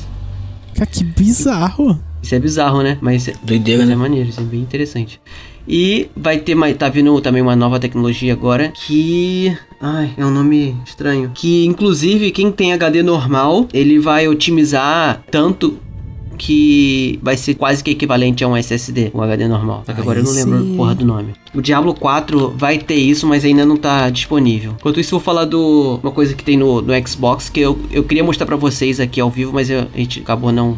[0.75, 1.99] Cara, que bizarro.
[2.23, 2.99] Isso é bizarro, né?
[3.01, 3.97] Mas, Doideira, mas é né?
[3.97, 5.21] maneiro, isso é bem interessante.
[5.69, 6.77] E vai ter mais.
[6.77, 9.57] Tá vindo também uma nova tecnologia agora que.
[9.81, 11.31] Ai, é um nome estranho.
[11.35, 15.79] Que inclusive quem tem HD normal, ele vai otimizar tanto
[16.39, 19.83] que vai ser quase que equivalente a um SSD, um HD normal.
[19.87, 20.75] Só que agora eu não lembro sim.
[20.75, 21.33] a porra do nome.
[21.55, 24.75] O Diablo 4 vai ter isso, mas ainda não tá disponível.
[24.79, 27.79] Enquanto isso, eu vou falar do uma coisa que tem no, no Xbox que eu,
[27.91, 30.77] eu queria mostrar pra vocês aqui ao vivo, mas eu- a gente acabou não.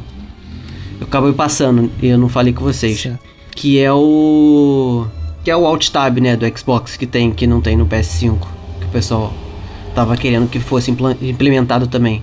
[1.01, 3.01] Eu acabei passando e eu não falei com vocês.
[3.01, 3.19] Certo.
[3.59, 5.05] Que é o.
[5.43, 6.37] Que é o Alt Tab, né?
[6.37, 8.39] Do Xbox que tem, que não tem no PS5.
[8.79, 9.35] Que o pessoal
[9.97, 12.23] tava querendo que fosse implementado também.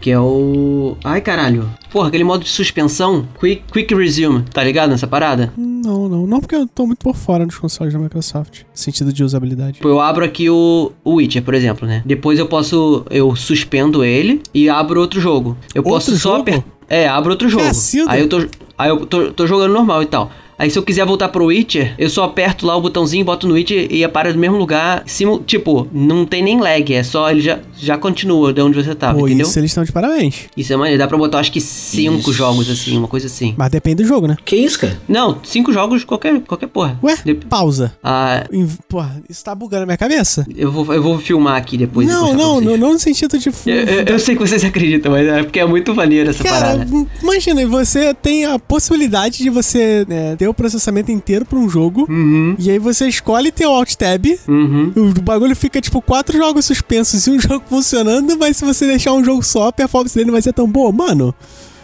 [0.00, 0.96] Que é o.
[1.02, 1.68] Ai caralho.
[1.90, 3.26] Porra, aquele modo de suspensão.
[3.40, 4.42] Quick, quick Resume.
[4.42, 5.52] Tá ligado nessa parada?
[5.56, 6.24] Não, não.
[6.24, 8.60] Não, porque eu tô muito por fora dos consoles da Microsoft.
[8.72, 9.72] Sentido de usabilidade.
[9.72, 12.00] Tipo, eu abro aqui o, o Witcher, por exemplo, né?
[12.06, 13.04] Depois eu posso.
[13.10, 15.56] Eu suspendo ele e abro outro jogo.
[15.74, 16.42] Eu posso Outro só jogo?
[16.42, 16.64] apertar.
[16.88, 17.64] É, abro outro jogo.
[17.64, 18.12] Cacilda.
[18.12, 18.46] Aí eu tô.
[18.78, 20.30] Aí eu tô, tô jogando normal e tal.
[20.58, 23.54] Aí se eu quiser voltar pro Witcher, eu só aperto lá o botãozinho, boto no
[23.54, 25.02] Witcher e para do mesmo lugar.
[25.06, 28.94] Simu, tipo, não tem nem lag, é só ele já, já continua de onde você
[28.94, 29.46] tava, Pô, entendeu?
[29.46, 30.44] isso eles estão de parabéns.
[30.56, 32.32] Isso é maneiro, dá pra botar acho que cinco Isso.
[32.32, 33.54] jogos assim, uma coisa assim.
[33.56, 34.36] Mas depende do jogo, né?
[34.44, 34.98] Que isso, cara?
[35.08, 36.98] Não, cinco jogos qualquer, qualquer porra.
[37.02, 37.92] Ué, Dep- pausa.
[38.02, 38.44] Ah,
[38.88, 40.46] Porra, isso tá bugando a minha cabeça?
[40.56, 42.06] eu vou, eu vou filmar aqui depois.
[42.06, 43.48] não, pra não, não, não no sentido de.
[43.48, 46.60] Eu, eu- eu sei que vocês acreditam, mas é porque é muito maneiro essa Cara,
[46.78, 46.86] parada.
[47.22, 52.06] imagina, você tem a possibilidade de você né, ter o processamento inteiro pra um jogo.
[52.08, 54.24] Uhum, E aí você escolhe ter o Alt Tab.
[54.48, 54.92] uhum.
[54.96, 59.12] O bagulho fica tipo quatro jogos suspensos e um jogo funcionando, mas se você deixar
[59.12, 61.34] um jogo só, a performance dele não vai ser tão boa, mano.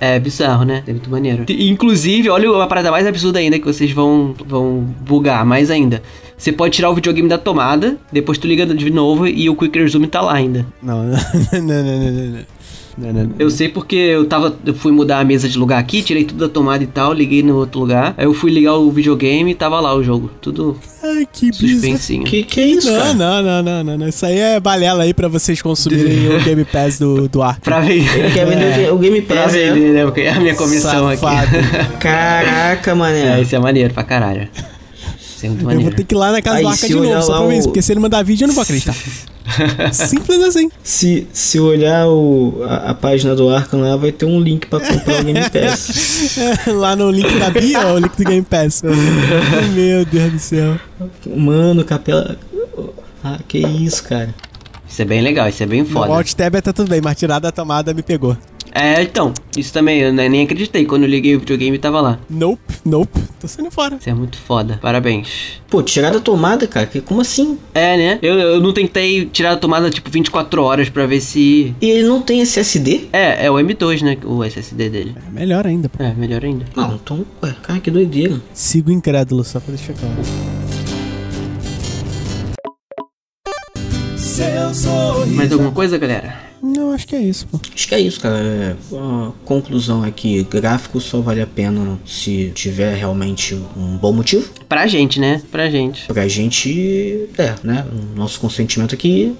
[0.03, 0.83] É bizarro, né?
[0.87, 1.45] É muito maneiro.
[1.47, 6.03] Inclusive, olha uma parada mais absurda ainda que vocês vão, vão bugar mais ainda.
[6.39, 9.79] Você pode tirar o videogame da tomada, depois tu liga de novo e o Quick
[9.79, 10.65] Resume tá lá ainda.
[10.83, 11.13] Não, não,
[11.53, 12.39] não, não, não, não.
[12.99, 13.35] Não, não, não.
[13.39, 14.55] Eu sei porque eu tava.
[14.67, 17.43] Eu fui mudar a mesa de lugar aqui, tirei tudo da tomada e tal, liguei
[17.43, 18.15] no outro lugar.
[18.19, 20.31] Aí eu fui ligar o videogame e tava lá o jogo.
[20.41, 22.25] Tudo Ai, que suspensinho.
[22.25, 23.15] Que que é isso, Não, cara?
[23.15, 24.09] não, não, não, não, não.
[24.09, 27.61] Isso aí é balela aí pra vocês consumirem o Game Pass do, do Ark.
[27.63, 28.05] Pra ver.
[28.19, 29.71] Ele quer vender o Game Pra Pass, né?
[29.73, 30.05] vender, né?
[30.05, 31.57] Porque é a minha comissão Safado.
[31.57, 31.97] aqui.
[32.01, 33.41] Caraca, É, mané.
[33.41, 34.49] isso é maneiro pra caralho.
[35.19, 36.95] Isso é muito Eu vou ter que ir lá na casa Aí, do Arca de
[36.95, 37.69] novo, só pra ver o- isso.
[37.69, 38.95] Porque se ele mandar vídeo, eu não vou acreditar.
[39.93, 40.71] Simples assim.
[40.83, 44.81] Se, se olhar o, a, a página do Arkham lá, vai ter um link pra
[44.81, 46.39] comprar o Game Pass.
[46.69, 48.83] lá no link da bio, ó, o link do Game Pass.
[49.75, 50.77] Meu Deus do céu.
[51.37, 52.37] Mano, capela.
[53.23, 54.35] Ah, que isso, cara.
[54.89, 56.13] Isso é bem legal, isso é bem O foda.
[56.13, 58.37] Alt Tab tá tudo bem, mas tirar da tomada me pegou.
[58.73, 60.85] É, então, isso também, eu ne- nem acreditei.
[60.85, 62.19] Quando eu liguei o videogame tava lá.
[62.29, 63.21] Nope, nope.
[63.41, 63.97] Tô saindo fora.
[63.99, 64.79] Isso é muito foda.
[64.83, 65.61] Parabéns.
[65.69, 66.87] Pô, tirar da tomada, cara.
[66.87, 67.59] Que, como assim?
[67.75, 68.19] É, né?
[68.23, 71.75] Eu, eu não tentei tirar a tomada tipo 24 horas pra ver se.
[71.81, 73.09] E ele não tem SSD?
[73.13, 74.19] É, é o M2, né?
[74.25, 75.15] O SSD dele.
[75.27, 76.03] É melhor ainda, pô.
[76.03, 76.67] É, melhor ainda.
[76.77, 78.41] Não, então, ué, cara, que doideira.
[78.53, 80.15] Sigo incrédulo, só pra deixar claro.
[85.35, 86.51] Mais alguma coisa, galera?
[86.63, 87.59] Não, acho que é isso, pô.
[87.75, 88.37] Acho que é isso, cara.
[88.39, 94.13] É, a conclusão é que gráfico só vale a pena se tiver realmente um bom
[94.13, 94.49] motivo.
[94.69, 95.43] Pra gente, né?
[95.51, 96.07] Pra gente.
[96.07, 97.87] Pra gente, é, né?
[98.15, 99.35] Nosso consentimento aqui.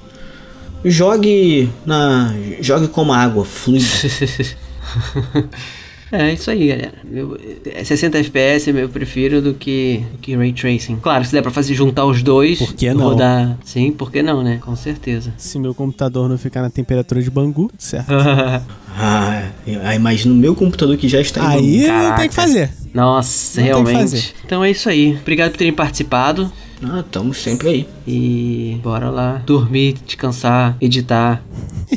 [0.85, 2.35] Jogue na.
[2.61, 3.85] Jogue como água, fluida.
[6.13, 6.95] É isso aí, galera.
[7.13, 10.97] Eu, é 60 FPS eu prefiro do que, do que Ray Tracing.
[10.97, 12.59] Claro, se der pra fazer juntar os dois.
[12.59, 13.11] Por que não?
[13.11, 13.57] Rodar.
[13.65, 14.59] Sim, por que não, né?
[14.61, 15.33] Com certeza.
[15.37, 18.11] Se meu computador não ficar na temperatura de Bangu, certo.
[18.97, 19.43] ah,
[19.95, 22.17] imagina o meu computador que já está em Aí não Caraca.
[22.17, 22.71] tem o que fazer.
[22.93, 24.17] Nossa, Não tem o que fazer.
[24.17, 24.35] realmente.
[24.45, 25.17] Então é isso aí.
[25.21, 26.53] Obrigado por terem participado.
[26.83, 27.89] Ah, estamos sempre aí.
[28.07, 29.43] E bora lá.
[29.47, 31.43] Dormir, descansar, editar.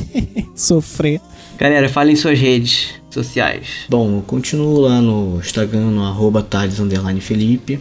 [0.54, 1.20] Sofrer.
[1.58, 3.86] Galera, falem suas redes sociais.
[3.90, 7.80] Bom, eu continuo lá no Instagram, no arroba Thales underline Felipe.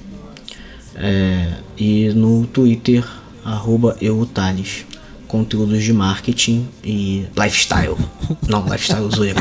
[0.95, 3.05] É, e no Twitter,
[3.45, 4.85] arroba eu Thales.
[5.27, 7.97] Conteúdos de marketing e lifestyle.
[8.47, 9.41] Não, lifestyle zoeira.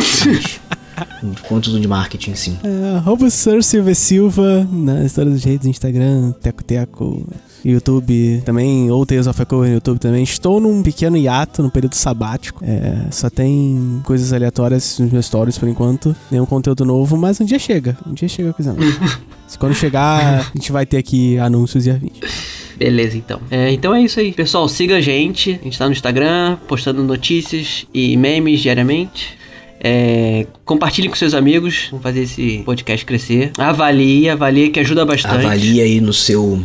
[1.24, 2.58] mas Conteúdo de marketing, sim.
[2.64, 7.28] É, arroba Sir Silva Silva nas todas as redes, Instagram, Teco Teco,
[7.64, 10.24] YouTube também, ou Tales of Echo no YouTube também.
[10.24, 12.64] Estou num pequeno hiato, num período sabático.
[12.64, 16.16] É, só tem coisas aleatórias nos meus stories por enquanto.
[16.30, 17.97] Nenhum conteúdo novo, mas um dia chega.
[18.05, 19.20] Um dia chega a coisa nova.
[19.59, 22.20] Quando chegar, a gente vai ter aqui anúncios e afins.
[22.78, 23.39] Beleza, então.
[23.51, 24.32] É, então é isso aí.
[24.32, 25.59] Pessoal, siga a gente.
[25.62, 29.38] A gente tá no Instagram, postando notícias e memes diariamente.
[29.84, 31.88] É, compartilhe com seus amigos.
[31.91, 33.51] Vamos fazer esse podcast crescer.
[33.57, 35.45] Avalie, avalie que ajuda bastante.
[35.45, 36.64] Avalie aí no seu.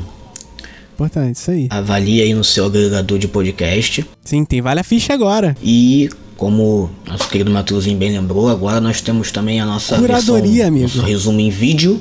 [0.96, 1.66] Importante, isso aí.
[1.70, 4.04] Avalie aí no seu agregador de podcast.
[4.24, 5.54] Sim, tem Vale a Ficha agora.
[5.62, 10.68] E como nosso querido Matuzinho bem lembrou, agora nós temos também a nossa Curadoria, versão,
[10.68, 10.82] amigo.
[10.84, 12.00] nosso resumo em vídeo.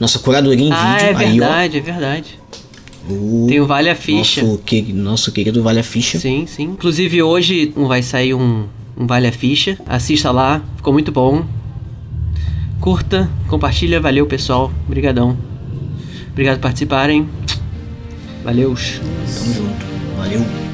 [0.00, 1.06] Nossa curadoria em Ah, vídeo.
[1.06, 1.44] é aí, ó.
[1.44, 2.38] verdade, é verdade.
[3.08, 4.42] O Tem o Vale a Ficha.
[4.42, 6.18] Nosso, que, nosso querido Vale a Ficha.
[6.18, 6.64] Sim, sim.
[6.64, 8.64] Inclusive hoje vai sair um,
[8.96, 9.78] um Vale a Ficha.
[9.86, 11.44] Assista lá, ficou muito bom.
[12.80, 14.72] Curta, compartilha, valeu pessoal.
[14.86, 15.36] Obrigadão.
[16.32, 17.28] Obrigado por participarem.
[18.44, 18.74] Valeu.
[18.74, 19.86] Tamo junto.
[20.18, 20.73] Valeu.